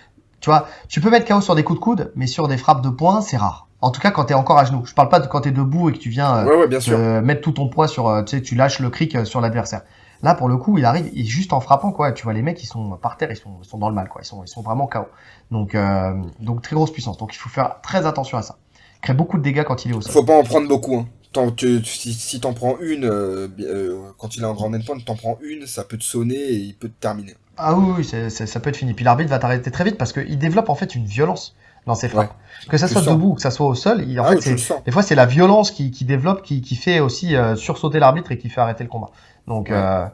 [0.42, 2.82] Tu vois, tu peux mettre KO sur des coups de coude, mais sur des frappes
[2.84, 3.65] de poing, c'est rare.
[3.82, 4.84] En tout cas, quand t'es encore à genoux.
[4.86, 6.80] Je parle pas de quand t'es debout et que tu viens euh, Ouais, ouais, bien
[6.80, 6.98] sûr.
[6.98, 9.42] te mettre tout ton poids sur, euh, tu sais, tu lâches le cric euh, sur
[9.42, 9.82] l'adversaire.
[10.24, 12.12] Là, pour le coup, il arrive, il, juste en frappant, quoi.
[12.14, 14.08] Tu vois, les mecs, ils sont par terre, ils sont, ils sont dans le mal,
[14.10, 14.22] quoi.
[14.24, 15.06] Ils sont, ils sont vraiment KO.
[15.52, 17.18] Donc, euh, donc très grosse puissance.
[17.18, 18.58] Donc, il faut faire très attention à ça.
[18.98, 20.12] Il crée beaucoup de dégâts quand il est au sol.
[20.12, 20.96] Faut pas en prendre beaucoup.
[20.96, 21.08] Hein.
[21.34, 24.98] Tant que- si si t'en prends une, euh, euh, quand il est en grand endpoint,
[25.06, 27.36] t'en prends une, ça peut te sonner et il peut te terminer.
[27.58, 28.94] Ah oui, ça peut être fini.
[28.94, 31.54] Puis l'arbitre va t'arrêter très vite parce qu'il développe en fait une violence
[31.86, 32.34] dans ses frappes.
[32.70, 34.68] Que ça soit debout ou que ça soit au sol, il, en ah fait, oui.
[34.86, 38.32] Des fois, c'est la violence qui, qui développe, qui, qui fait aussi euh, sursauter l'arbitre
[38.32, 39.10] et qui fait arrêter le combat.
[39.48, 39.76] Donc, Ouais.
[39.76, 40.06] euh,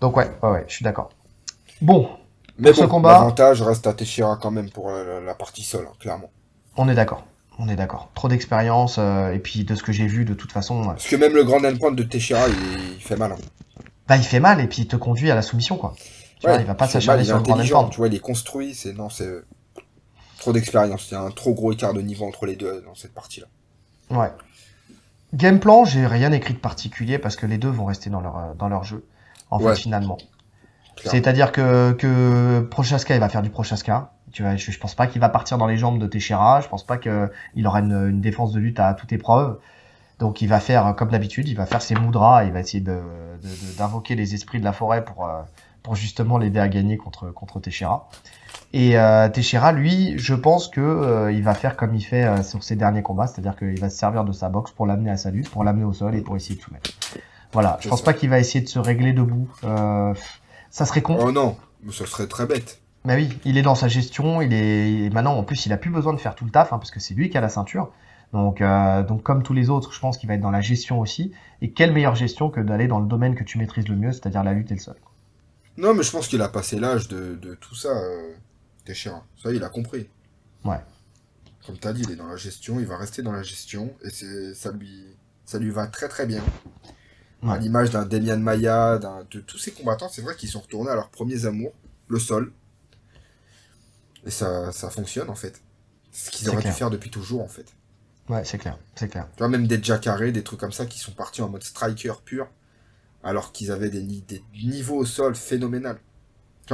[0.00, 1.10] donc ouais, ouais, ouais, je suis d'accord.
[1.80, 2.08] Bon,
[2.58, 5.62] Mais Pour ce bon, combat- l'avantage reste à Teixeira quand même pour la, la- partie
[5.62, 6.30] sol, hein, clairement.
[6.76, 7.24] on est d'accord.
[7.58, 8.08] On est d'accord.
[8.14, 11.06] Trop d'expérience, euh, et puis de ce que j'ai vu, de toute façon, euh, Parce
[11.08, 13.32] que même le grand endpoint de Teixeira, il, il fait mal.
[13.32, 13.36] hein.
[14.08, 15.94] bah, il fait mal, et puis il te conduit à la soumission, quoi.
[16.40, 17.88] Tu vois, il va pas s'acharner sur le grand endpoint.
[17.90, 19.28] Tu vois, il est construit, c'est non, c'est
[20.42, 21.08] trop d'expérience.
[21.10, 23.46] Il y a un trop gros écart de niveau entre les deux dans cette partie-là.
[24.10, 24.30] Ouais.
[25.34, 28.36] Game plan, j'ai rien écrit de particulier parce que les deux vont rester dans leur,
[28.36, 29.06] euh, dans leur jeu,
[29.50, 29.74] en Ouais.
[29.74, 30.18] fait, finalement.
[31.04, 34.12] C'est-à-dire que, que Prochaska, il va faire du Prochaska.
[34.32, 36.60] Tu vois, je, je pense pas qu'il va partir dans les jambes de Teixeira.
[36.60, 39.58] Je pense pas qu'il aura une, une défense de lutte à toute épreuve.
[40.18, 42.80] Donc il va faire euh, comme d'habitude, il va faire ses moudras, il va essayer
[42.82, 42.92] de-
[43.42, 45.40] de- de- d'invoquer les esprits de la forêt pour, euh,
[45.82, 48.08] pour justement l'aider à gagner contre, contre Teixeira.
[48.74, 52.42] Et euh, Teixeira, lui, je pense que euh, il va faire comme il fait euh,
[52.42, 55.18] sur ses derniers combats, c'est-à-dire qu'il va se servir de sa boxe pour l'amener à
[55.18, 56.90] sa lutte, pour l'amener au sol et pour essayer de soumettre.
[57.52, 58.04] Voilà, je pense ça.
[58.06, 59.48] pas qu'il va essayer de se régler debout.
[59.64, 60.14] Euh,
[60.70, 61.18] ça serait con.
[61.20, 62.80] Oh non, mais ce serait très bête.
[63.04, 65.76] Mais oui, il est dans sa gestion, il est et maintenant en plus il a
[65.76, 67.50] plus besoin de faire tout le taf hein, parce que c'est lui qui a la
[67.50, 67.90] ceinture.
[68.32, 68.62] Donc
[69.08, 71.32] donc comme tous les autres, je pense qu'il va être dans la gestion aussi.
[71.60, 74.44] Et quelle meilleure gestion que d'aller dans le domaine que tu maîtrises le mieux, c'est-à-dire
[74.44, 74.96] la lutte et le sol.
[75.76, 77.90] Non, mais je pense qu'il a passé l'âge de, de tout ça,
[78.82, 79.26] euh, Teixeira.
[79.42, 80.08] Ça, il a compris.
[80.64, 80.80] Ouais.
[81.66, 83.94] Comme tu as dit, il est dans la gestion, il va rester dans la gestion,
[84.02, 85.04] et c'est ça lui,
[85.44, 86.42] ça lui va très très bien.
[87.42, 87.52] Ouais.
[87.52, 88.98] À l'image d'un Demian Maya,
[89.30, 91.72] de tous ces combattants, c'est vrai qu'ils sont retournés à leurs premiers amours,
[92.08, 92.52] le sol.
[94.24, 95.60] Et ça, ça fonctionne en fait.
[96.10, 96.72] C'est ce qu'ils auraient clair.
[96.72, 97.66] dû faire depuis toujours en fait.
[98.28, 99.28] Ouais, c'est clair, c'est clair.
[99.32, 102.12] Tu vois, même des Jacare, des trucs comme ça qui sont partis en mode striker
[102.24, 102.48] pur,
[103.24, 105.98] alors qu'ils avaient des, des niveaux au sol phénoménal.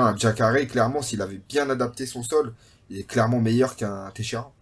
[0.01, 2.55] Un Jacare, clairement, s'il avait bien adapté son sol,
[2.91, 4.53] il est clairement meilleur qu'un Teixeira.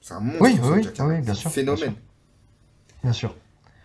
[0.00, 1.94] C'est un monstre, Oui, bien sûr, Phénomène.
[3.02, 3.34] Bien sûr.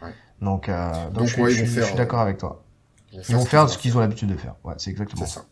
[0.01, 0.13] Ouais.
[0.41, 2.19] Donc, euh, donc, Donc, je, suis- ouais, ils je vont suis- je faire, suis d'accord
[2.19, 2.63] avec toi.
[3.11, 4.55] Ils vont Ils vont ce faire ce qu'ils ont l'habitude de faire.
[4.63, 5.41] Ouais, c'est exactement ça.
[5.41, 5.45] ça.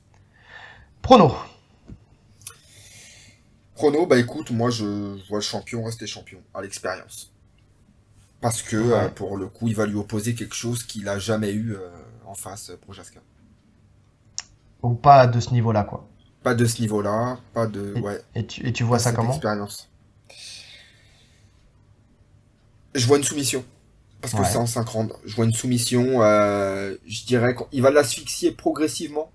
[1.01, 1.33] Prono.
[3.75, 4.85] Chrono, bah écoute, moi je
[5.29, 7.31] vois le champion rester champion, à l'expérience.
[8.41, 8.93] Parce que, Ouais.
[8.93, 11.89] euh, pour le coup, il va lui opposer quelque chose qu'il a jamais eu euh,
[12.25, 13.19] en face, euh, Projaska.
[14.83, 16.07] Ou pas de ce niveau-là, quoi.
[16.43, 17.93] Pas de ce niveau-là, pas de...
[17.95, 19.89] Et- Ouais, Et tu, et tu vois ça comment expérience.
[22.95, 23.63] Je vois une soumission.
[24.21, 24.45] Parce que Ouais.
[24.49, 25.13] c'est en 5 rounds.
[25.25, 29.31] Je vois une soumission, euh, je dirais qu'il va l'asphyxier progressivement.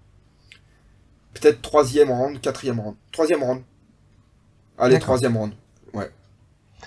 [1.35, 2.97] Peut-être troisième round, quatrième round.
[3.13, 3.63] Troisième round.
[4.79, 5.53] Allez, troisième round.
[5.95, 6.11] Ouais.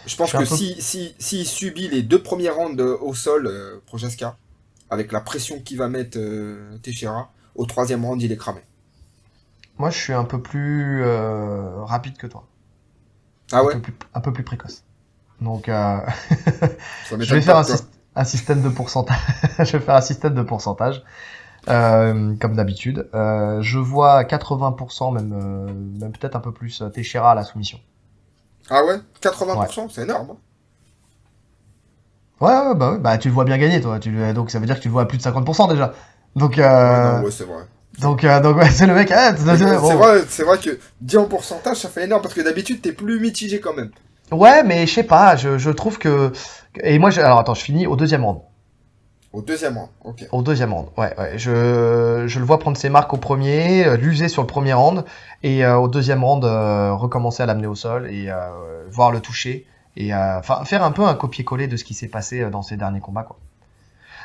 [0.05, 3.13] Je pense Je que peu- si, si, s'il subit les deux premiers rounds euh, au
[3.13, 4.37] sol, euh, Projaska,
[4.89, 8.61] avec la pression qu'il va mettre euh, Teixeira, au troisième round, il est cramé.
[9.77, 12.45] Moi, je suis un peu plus euh, rapide que toi.
[13.51, 14.83] Ah ouais un, peu plus, un peu plus précoce.
[15.41, 15.99] Donc, euh,
[17.19, 17.87] je vais faire un, syst-
[18.25, 19.17] système de pourcentage.
[19.59, 21.03] je vais faire un système de pourcentage,
[21.69, 23.09] euh, comme d'habitude.
[23.15, 27.79] Euh, je vois 80%, même, euh, même peut-être un peu plus, Teixeira à la soumission.
[28.69, 28.99] Ah ouais?
[29.21, 30.31] 80%, c'est énorme.
[30.31, 30.37] hein.
[32.41, 33.99] Ouais, ouais, bah, ouais, bah tu le vois bien gagner, toi.
[33.99, 35.93] Tu, donc ça veut dire que tu le vois à plus de 50% déjà.
[36.36, 37.63] Donc, euh, ouais, c'est vrai.
[38.01, 39.11] donc, euh, donc ouais, c'est le mec.
[39.11, 39.95] ah, c'est- bon.
[39.95, 43.19] vrai, c'est vrai que dire en pourcentage, ça fait énorme parce que d'habitude t'es plus
[43.19, 43.91] mitigé quand même.
[44.31, 45.36] Ouais, mais je sais pas.
[45.36, 46.31] Je, je trouve que.
[46.83, 47.21] Et moi, je...
[47.21, 48.39] alors attends, je finis au deuxième round.
[49.31, 50.25] Au deuxième round, ok.
[50.31, 51.38] Au deuxième round, ouais, ouais.
[51.38, 55.03] Je, je le vois prendre ses marques au premier, euh, l'user sur le premier round,
[55.43, 59.19] et euh, au deuxième round, euh, recommencer à l'amener au sol et euh, voir le
[59.19, 59.65] toucher,
[59.97, 62.77] et euh, enfin faire un peu un copier-coller de ce qui s'est passé dans ses
[62.77, 63.38] derniers combats, quoi.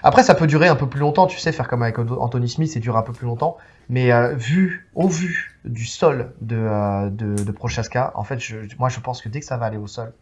[0.02, 2.70] Après, ça peut durer un peu plus longtemps, tu sais, faire comme avec Anthony Smith,
[2.72, 3.56] c'est durer un peu plus longtemps,
[3.88, 8.56] mais euh, vu, au vu du sol de, euh, de, de Prochaska, en fait, je,
[8.78, 10.12] moi, je pense que dès que ça va aller au sol,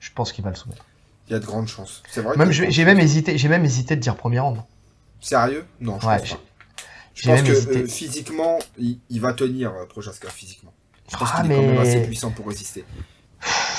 [0.00, 0.84] je pense qu'il va le soumettre.
[1.28, 2.02] Il y a de grandes chances.
[2.10, 2.36] C'est vrai.
[2.36, 4.58] Même, j'ai même hésité, j'ai même hésité de dire premier round.
[5.20, 5.64] Sérieux?
[5.80, 6.40] Non, je Ouais, pense pas.
[7.14, 10.72] Je pense que euh, physiquement, il, il va tenir Prochaska physiquement.
[11.10, 12.84] Je pense Ah, qu'il est quand même mais- assez puissant pour résister.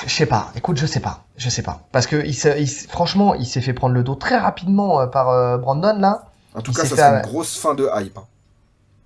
[0.05, 1.87] Je sais pas, écoute, je sais pas, je sais pas.
[1.91, 5.29] Parce que il il franchement, il s'est fait prendre le dos très rapidement euh, par
[5.29, 6.25] euh, Brandon là.
[6.53, 8.17] En tout Il cas, ça fait, serait euh, une grosse fin de hype.
[8.17, 8.25] hein.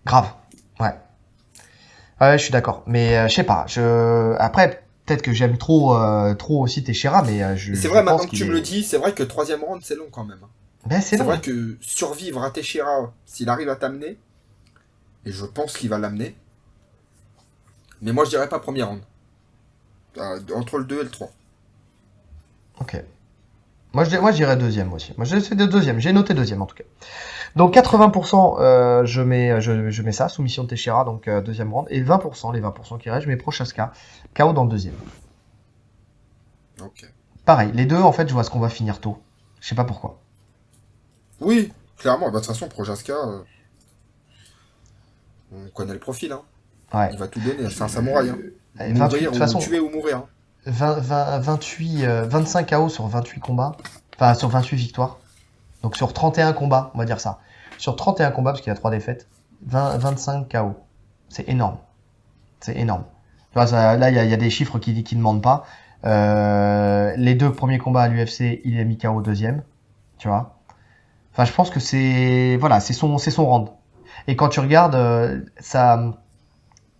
[0.05, 0.31] Grave,
[0.79, 0.95] ouais.
[2.19, 2.83] Ouais, je suis d'accord.
[2.87, 4.35] Mais euh, je sais pas, je...
[4.39, 7.75] après, peut-être que j'aime trop, euh, trop aussi Teixeira, mais je.
[7.75, 9.81] C'est je vrai, pense maintenant que tu me le dis, c'est vrai que troisième round,
[9.83, 10.39] c'est long quand même.
[10.43, 10.49] hein.
[10.87, 14.17] Ben, c'est vrai que survivre à Teixeira, s'il arrive à t'amener,
[15.25, 16.35] et je pense qu'il va l'amener,
[18.01, 19.01] mais moi je dirais pas premier round.
[20.17, 21.29] Euh, entre le 2 et le 3.
[22.79, 23.03] Ok.
[23.93, 25.13] Moi, je, moi, deuxième aussi.
[25.17, 25.99] Moi, je- c'est de deuxième.
[25.99, 26.83] J'ai noté deuxième en tout cas.
[27.55, 31.73] Donc 80%, euh, je, mets, je, je mets ça, soumission de Teixeira, donc euh, deuxième
[31.73, 31.87] round.
[31.89, 33.91] Et 20%, les 20% qui restent, je mets Prochaska,
[34.35, 34.93] KO dans le deuxième.
[36.81, 37.11] Ok.
[37.45, 39.17] Pareil, les deux, en fait, je vois ce qu'on va finir tôt.
[39.61, 40.19] Je sais pas pourquoi.
[41.39, 42.27] Oui, clairement.
[42.27, 43.39] Bah, De toute façon, Projaska, euh,
[45.51, 46.31] on connaît le profil.
[46.31, 46.41] Hein.
[46.93, 47.09] Ouais.
[47.13, 47.69] Il va tout donner.
[47.69, 48.29] C'est un samouraï.
[48.29, 48.37] Hein.
[48.80, 50.17] Et 20, de toute façon, tuer ou mourir.
[50.17, 50.25] hein.
[50.65, 53.73] 20, 20, 28, euh, 25 KO sur 28 combats.
[54.15, 55.17] Enfin, sur 28 victoires.
[55.84, 57.39] Donc sur 31 combats, on va dire ça.
[57.78, 59.28] Sur 31 combats, parce qu'il y a 3 défaites,
[59.65, 60.75] 20, 25 KO.
[61.30, 61.78] C'est énorme.
[62.59, 63.03] C'est énorme.
[63.51, 65.21] Tu vois, ça- là, il y, a- il y a des chiffres qui qui ne
[65.21, 65.63] mentent pas.
[66.05, 69.63] Euh, les deux premiers combats à l'UFC, il est mis KO au deuxième.
[70.17, 70.55] Tu vois.
[71.34, 73.69] Enfin, je pense que c'est voilà, c'est son c'est son round.
[74.28, 76.13] Et quand tu regardes euh, ça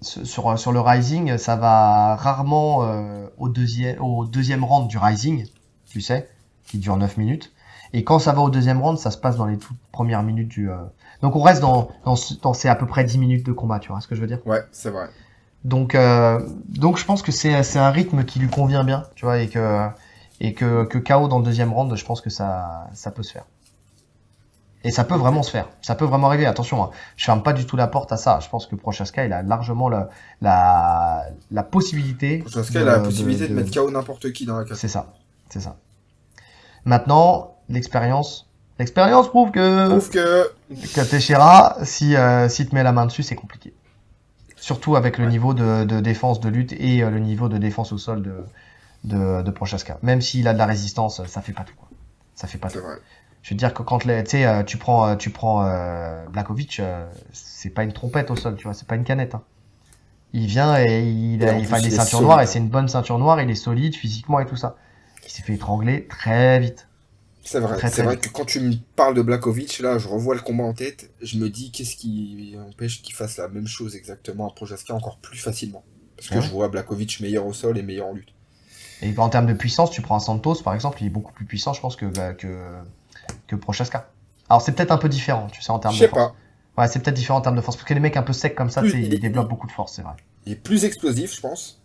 [0.02, 5.46] sur sur le Rising, ça va rarement euh, au deuxième au deuxième round du Rising,
[5.90, 6.30] tu sais,
[6.66, 7.52] qui dure 9 minutes.
[7.94, 10.50] Et quand ça va au deuxième round, ça se passe dans les toutes premières minutes
[10.50, 10.70] du.
[10.70, 10.76] euh,
[11.22, 13.90] Donc on reste dans dans, dans c'est à peu près 10 minutes de combat, tu
[13.92, 14.40] vois ce que je veux dire?
[14.46, 15.10] Ouais, c'est vrai.
[15.64, 16.40] Donc, euh,
[16.70, 19.50] donc je pense que c'est c'est un rythme qui lui convient bien, tu vois, et
[19.50, 19.88] que
[20.40, 23.32] et que, que KO dans le deuxième round, je pense que ça ça peut se
[23.34, 23.46] faire.
[24.84, 25.68] Et ça peut vraiment se faire.
[25.82, 26.46] Ça peut vraiment arriver.
[26.46, 28.40] Attention, hein, je ferme pas du tout la porte à ça.
[28.42, 30.10] Je pense que Prochaska, il a largement la
[30.42, 32.44] la, la possibilité.
[32.76, 34.78] A la de- possibilité de, de- mettre KO n'importe qui dans la case.
[34.78, 35.14] C'est ça,
[35.50, 35.78] c'est ça.
[36.86, 38.48] Maintenant, l'expérience,
[38.80, 40.50] l'expérience prouve que Prouve que.
[40.94, 43.74] que Teixeira, si, euh, si te met la main dessus, c'est compliqué.
[44.56, 45.32] Surtout avec le Ouais.
[45.32, 48.36] niveau de, de défense de lutte et euh, le niveau de défense au sol de,
[49.04, 49.98] de, de Prochaska.
[50.02, 51.76] Même s'il a de la résistance, ça fait pas tout.
[51.76, 51.88] Quoi.
[52.36, 52.86] Ça fait pas C'est tout.
[52.86, 52.96] vrai.
[53.48, 56.26] Je veux dire que quand les, tu sais, euh, tu prends, euh, tu prends euh,
[56.28, 59.36] Blakovic, euh, c'est pas une trompette au sol, tu vois, c'est pas une canette.
[59.36, 59.44] hein.
[60.34, 63.40] Il vient et il, plus, fait des ceintures noires et c'est une bonne ceinture noire,
[63.42, 64.76] il est solide physiquement et tout ça.
[65.24, 66.90] Il s'est fait étrangler très vite.
[67.42, 67.80] C'est vrai.
[67.90, 70.74] C'est vrai que quand tu me parles de Blakovic, là, je revois le combat en
[70.74, 71.10] tête.
[71.22, 75.20] Je me dis, qu'est-ce qui empêche qu'il fasse la même chose exactement à Projaska encore
[75.20, 75.86] plus facilement
[76.18, 76.42] Parce que Ouais.
[76.42, 78.34] je vois Blakovic meilleur au sol et meilleur en lutte.
[79.02, 81.46] Et en termes de puissance, tu prends un Santos par exemple, il est beaucoup plus
[81.46, 82.48] puissant, je pense, que, que,
[83.48, 84.10] que Prochaska.
[84.50, 86.34] Alors c'est peut-être un peu différent, tu sais, en termes Je de sais force.
[86.76, 86.82] pas.
[86.82, 88.54] Ouais, c'est peut-être différent en termes de force, parce que les mecs un peu secs
[88.56, 90.14] comme ça, Plus il ils développent beaucoup de force, c'est vrai.
[90.46, 91.82] Il est plus explosif, je pense.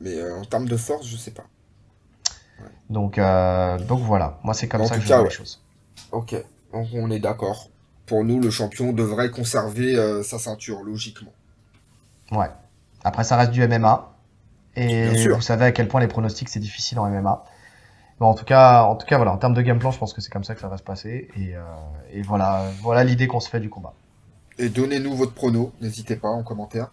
[0.00, 1.44] Mais euh, en termes de force, je sais pas.
[2.90, 5.24] Donc, euh, donc voilà, moi c'est comme En ça que je vois ouais.
[5.24, 5.62] les choses.
[6.12, 6.34] Ok.
[6.72, 7.70] Donc on est d'accord.
[8.06, 11.32] Pour nous, le champion devrait conserver euh, sa ceinture, logiquement.
[12.30, 12.50] Ouais.
[13.02, 14.10] Après, ça reste du MMA.
[14.76, 17.44] Et vous savez à quel point les pronostics c'est difficile en MMA.
[18.20, 20.12] Bon, en tout cas, en tout cas, voilà, en termes de game plan, je pense
[20.12, 21.28] que c'est comme ça que ça va se passer.
[21.36, 21.60] Et, euh,
[22.12, 23.92] et voilà, voilà l'idée qu'on se fait du combat.
[24.58, 26.92] Et donnez-nous votre prono, n'hésitez pas en commentaire.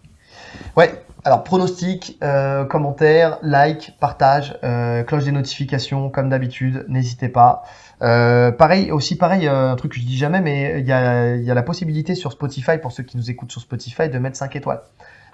[0.76, 7.62] Ouais, alors pronostic, euh, commentaires, like, partage, euh, cloche des notifications comme d'habitude, n'hésitez pas.
[8.00, 11.50] Pareil, aussi pareil, un truc que je dis jamais, mais il y a, il y
[11.52, 14.56] a la possibilité sur Spotify, pour ceux qui nous écoutent sur Spotify, de mettre 5
[14.56, 14.80] étoiles.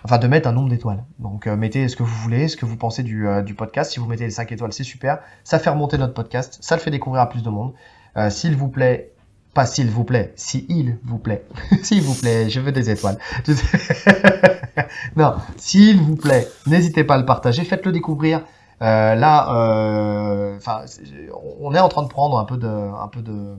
[0.05, 1.05] Enfin, de mettre un nombre d'étoiles.
[1.19, 3.93] Donc euh, mettez ce que vous voulez, ce que vous pensez du, euh, podcast.
[3.93, 5.19] Si vous mettez les 5 étoiles, c'est super.
[5.45, 7.73] Ça fait remonter notre podcast, ça le fait découvrir à plus de monde.
[8.17, 9.11] Euh, s'il vous plaît,
[9.55, 10.67] pas s'il vous plaît, si
[11.05, 11.45] vous plaît,
[11.83, 13.19] s'il vous plaît, je veux des étoiles.
[15.17, 18.45] non, s'il vous plaît, n'hésitez pas à le partager, faites-le découvrir.
[18.81, 20.83] Euh, là, euh, enfin,
[21.61, 23.57] on est en train de prendre un peu de, un peu de,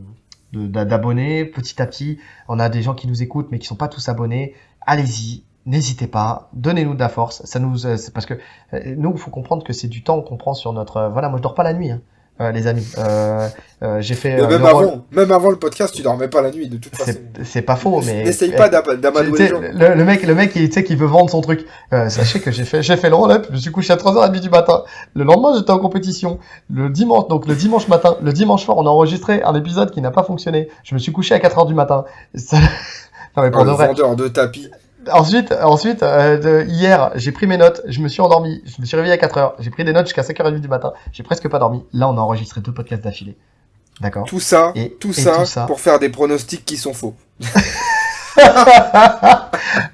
[0.54, 2.20] de- d'a- d'abonnés petit à petit.
[2.48, 4.56] On a des gens qui nous écoutent mais qui sont pas tous abonnés.
[4.86, 7.42] Allez-y, n'hésitez pas, donnez-nous de la force.
[7.46, 8.34] Ça nous, euh, parce que
[8.74, 10.98] euh, nous, il faut comprendre que c'est du temps qu'on prend sur notre.
[10.98, 12.02] euh, voilà, moi je dors pas la nuit, hein,
[12.42, 12.88] euh, les amis.
[12.98, 13.48] Euh,
[13.84, 14.40] euh, j'ai fait.
[14.40, 16.96] Euh, même, rôle- avant, même avant le podcast, tu dormais pas la nuit, de toute
[16.96, 17.12] façon.
[17.44, 19.60] c'est pas faux, mais N'essaye pas d'amadouer les gens.
[19.62, 21.66] le, le mec, le mec, il, tu sais, qui veut vendre son truc.
[21.94, 23.46] Euh, sachez que j'ai fait, j'ai fait le roll-up.
[23.50, 24.84] Je me suis couché à 3h30 du matin.
[25.14, 26.40] Le lendemain, j'étais en compétition.
[26.70, 30.02] Le dimanche, donc le dimanche matin, le dimanche soir, on a enregistré un épisode qui
[30.02, 30.70] n'a pas fonctionné.
[30.84, 32.06] Je me suis couché à 4h du matin.
[32.36, 32.58] Ça-
[33.38, 33.88] non mais pour Ah, de le vrai.
[33.88, 34.70] vendeur de tapis.
[35.14, 37.82] Ensuite, ensuite, euh, de- hier, j'ai pris mes notes.
[37.88, 38.62] Je me suis endormi.
[38.66, 39.54] Je me suis réveillé à 4h.
[39.60, 40.94] J'ai pris des notes jusqu'à 5h30 du matin.
[41.12, 41.84] J'ai presque pas dormi.
[41.94, 43.38] Là, on a enregistré deux podcasts d'affilée.
[44.02, 44.26] D'accord?
[44.26, 45.66] Tout ça, Et- tout, et ça tout ça.
[45.66, 47.16] pour faire des pronostics qui sont faux.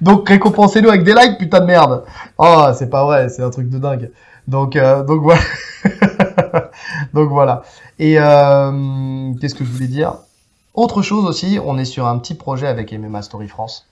[0.00, 2.04] donc récompensez-nous avec des likes, putain de merde.
[2.38, 4.10] Oh, c'est pas vrai, c'est un truc de dingue.
[4.48, 5.40] Donc, euh, donc voilà.
[7.14, 7.62] donc voilà.
[7.98, 10.14] Et euh, qu'est-ce que je voulais dire?
[10.74, 13.86] Autre chose aussi, on est sur un petit projet avec MMA Story France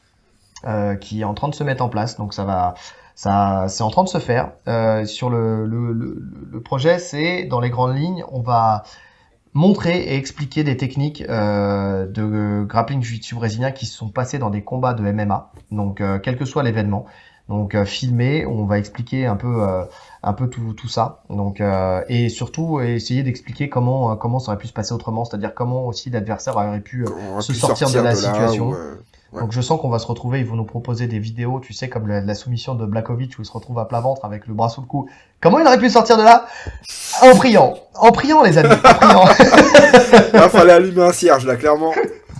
[0.66, 2.16] euh, qui est en train de se mettre en place.
[2.16, 2.74] Donc ça va,
[3.14, 4.52] ça, c'est en train de se faire.
[4.68, 8.84] Euh, sur le, le, le, le projet, c'est dans les grandes lignes, on va
[9.54, 14.50] montrer et expliquer des techniques euh, de grappling jiu-jitsu brésilien qui se sont passées dans
[14.50, 15.52] des combats de MMA.
[15.70, 17.06] Donc euh, quel que soit l'événement.
[17.48, 19.84] Donc euh, filmé, on va expliquer un peu euh,
[20.22, 21.22] un peu tout, tout ça.
[21.30, 25.24] Donc euh, et surtout essayer d'expliquer comment euh, comment ça aurait pu se passer autrement,
[25.24, 28.70] c'est-à-dire comment aussi l'adversaire aurait pu euh, se sortir de la situation.
[28.70, 28.76] où,
[29.34, 29.40] Ouais.
[29.40, 31.88] donc je sens qu'on va se retrouver, ils vont nous proposer des vidéos, tu sais,
[31.88, 34.54] comme la, la soumission de Blakovic où il se retrouve à plat ventre avec le
[34.54, 35.08] bras sous le cou.
[35.40, 36.46] Comment il aurait pu sortir de là?
[37.22, 39.24] En priant, en priant les amis, en priant.
[40.32, 41.92] Là, fallait allumer un cierge, là, clairement.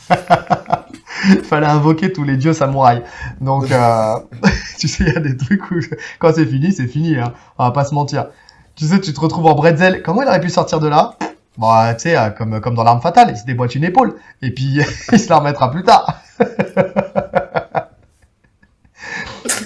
[1.44, 3.02] Fallait invoquer tous les dieux samouraïs.
[3.40, 4.14] Donc, euh,
[4.78, 5.80] tu sais, il y a des trucs où
[6.18, 7.16] quand c'est fini, c'est fini.
[7.16, 7.32] Hein.
[7.58, 8.26] On va pas se mentir.
[8.74, 10.02] tu sais, tu te retrouves en bretzel.
[10.02, 11.16] Comment il aurait pu sortir de là?
[11.56, 14.14] Bon, euh, tu sais, euh, comme, comme dans l'arme fatale, il se déboîte une épaule.
[14.42, 14.78] Et puis,
[15.12, 16.20] il se la remettra plus tard.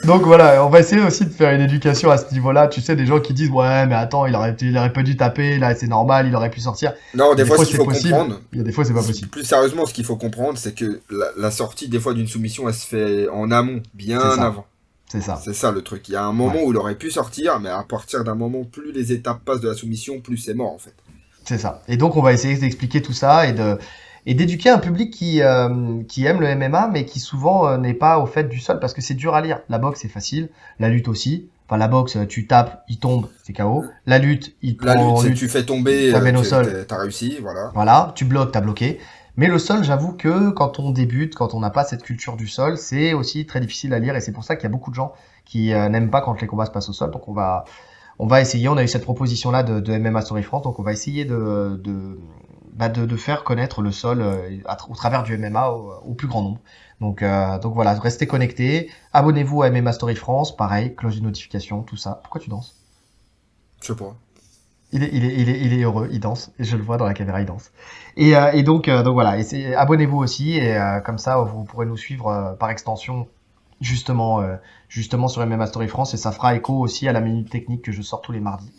[0.05, 2.66] Donc voilà, on va essayer aussi de faire une éducation à ce niveau-là.
[2.68, 5.16] Tu sais, des gens qui disent ouais, mais attends, il aurait, il aurait pas dû
[5.16, 6.95] taper, là c'est normal, il aurait pu sortir.
[7.14, 8.14] Non, des, Des fois, fois, ce qu'il c'est faut possible.
[8.14, 9.28] comprendre, Il y a des fois, c'est pas possible.
[9.28, 12.68] plus sérieusement, ce qu'il faut comprendre, c'est que la, la sortie, des fois, d'une soumission,
[12.68, 14.66] elle se fait en amont, bien avant.
[15.11, 15.41] C'est ça.
[15.43, 16.09] C'est ça le truc.
[16.09, 18.64] Il y a un moment où il aurait pu sortir, mais à partir d'un moment,
[18.64, 20.95] plus les étapes passent de la soumission, plus c'est mort, en fait.
[21.49, 21.82] C'est ça.
[21.88, 23.78] Et donc, on va essayer d'expliquer tout ça et de
[24.26, 27.94] et d'éduquer un public qui euh, qui aime le MMA, mais qui souvent euh, n'est
[27.94, 29.61] pas au fait du sol parce que c'est dur à lire.
[29.70, 30.51] La boxe, c'est facile.
[30.78, 31.49] La lutte aussi.
[31.66, 33.84] Enfin, la boxe, tu tapes, il tombe, c'est KO.
[34.07, 36.66] La lutte, il La lutte, tu fais tomber, euh, au tu- sol.
[36.66, 37.70] t'as- t'as réussi, voilà.
[37.74, 38.99] Voilà, tu bloques, t'as bloqué.
[39.36, 42.49] Mais le sol, j'avoue que quand on débute, quand on n'a pas cette culture du
[42.49, 44.90] sol, c'est aussi très difficile à lire et c'est pour ça qu'il y a beaucoup
[44.90, 45.12] de gens
[45.44, 47.11] qui euh, n'aiment pas quand les combats se passent au sol.
[47.11, 47.64] Donc on va,
[48.18, 48.68] on va essayer.
[48.68, 51.24] On a eu cette proposition là de, de MMA Story France, donc on va essayer
[51.24, 52.18] de, de,
[52.74, 56.28] bah, de, faire connaître le sol euh, à au travers du MMA au, au plus
[56.28, 56.60] grand nombre.
[57.00, 58.90] Donc, euh, donc voilà, restez connectés.
[59.12, 62.20] Abonnez-vous à MMA Story France, pareil, cloche de notification, tout ça.
[62.22, 62.74] Pourquoi tu danses?
[63.82, 64.16] Je sais pas.
[64.92, 66.96] il est, il, est, il, est, il est heureux, il danse, et je le vois
[66.96, 67.70] dans la caméra, il danse.
[68.16, 69.36] Et, euh, et donc, euh, donc voilà,
[69.76, 73.28] abonnez-vous aussi, et euh, comme ça, vous pourrez nous suivre par extension,
[73.81, 74.57] justement, euh,
[74.89, 77.93] justement sur MMA Story France, et ça fera écho aussi à la minute technique que
[77.93, 78.70] je sors tous les mardis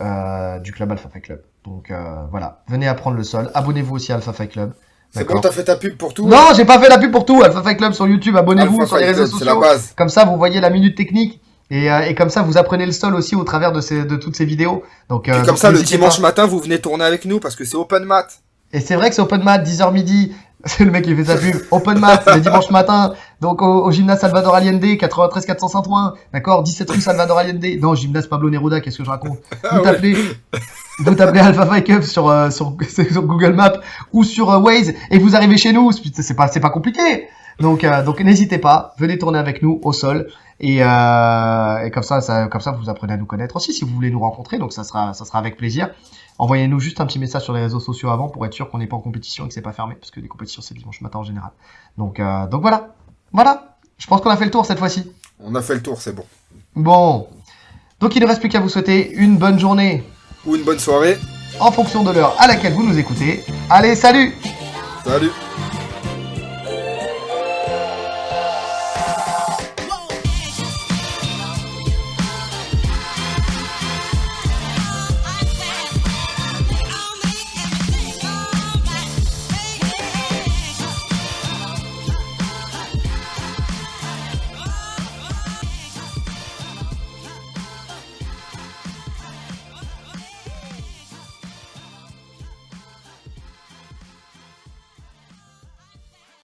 [0.00, 1.42] euh, du club Alpha Fight Club.
[1.64, 4.72] Donc euh, voilà, venez apprendre le sol, abonnez-vous aussi à Alpha Fight Club.
[5.10, 7.24] C'est bon, t'as fait ta pub pour tout Non, j'ai pas fait la pub pour
[7.24, 9.60] tout, Alpha Fight Club sur YouTube, abonnez-vous Alpha sur les Fight réseaux Club, C'est la
[9.60, 9.92] base.
[9.96, 11.40] Comme ça, vous voyez la minute technique.
[11.70, 14.16] Et, euh, et comme ça, vous apprenez le sol aussi au travers de, ces, de
[14.16, 14.82] toutes ces vidéos.
[15.08, 16.22] Donc, euh, Puis comme donc ça, le dimanche pas.
[16.22, 18.40] matin, vous venez tourner avec nous parce que c'est open mat.
[18.72, 20.34] Et c'est vrai que c'est open mat, 10h midi.
[20.64, 21.54] C'est le mec qui fait sa pub.
[21.70, 23.14] Open mat, le dimanche matin.
[23.40, 26.14] Donc au, au gymnase Salvador Allende, 93 400 Saint-Ouen.
[26.32, 27.64] D'accord 17 rue Salvador Allende.
[27.80, 30.16] Non, gymnase Pablo Neruda, qu'est-ce que je raconte Ah Vous tapez,
[30.98, 33.78] vous tapez Alpha Fight Up sur, euh, sur, sur Google Maps
[34.12, 35.92] ou sur euh, Waze et vous arrivez chez nous.
[35.92, 37.28] C'est pas, c'est pas compliqué.
[37.60, 40.28] Donc, euh, donc n'hésitez pas, venez tourner avec nous au sol
[40.60, 43.84] et, euh, et comme ça, ça, comme ça, vous apprenez à nous connaître aussi si
[43.84, 44.58] vous voulez nous rencontrer.
[44.58, 45.90] Donc ça sera, ça sera avec plaisir.
[46.38, 48.86] Envoyez-nous juste un petit message sur les réseaux sociaux avant pour être sûr qu'on n'est
[48.86, 51.18] pas en compétition et que c'est pas fermé parce que les compétitions c'est dimanche matin
[51.18, 51.50] en général.
[51.96, 52.94] Donc, euh, donc voilà,
[53.32, 53.76] voilà.
[53.98, 55.10] Je pense qu'on a fait le tour cette fois-ci.
[55.40, 56.24] On a fait le tour, c'est bon.
[56.76, 57.26] Bon,
[57.98, 60.04] donc il ne reste plus qu'à vous souhaiter une bonne journée
[60.46, 61.18] Ou une bonne soirée.
[61.58, 63.42] en fonction de l'heure à laquelle vous nous écoutez.
[63.68, 64.32] Allez, salut
[65.04, 65.30] Salut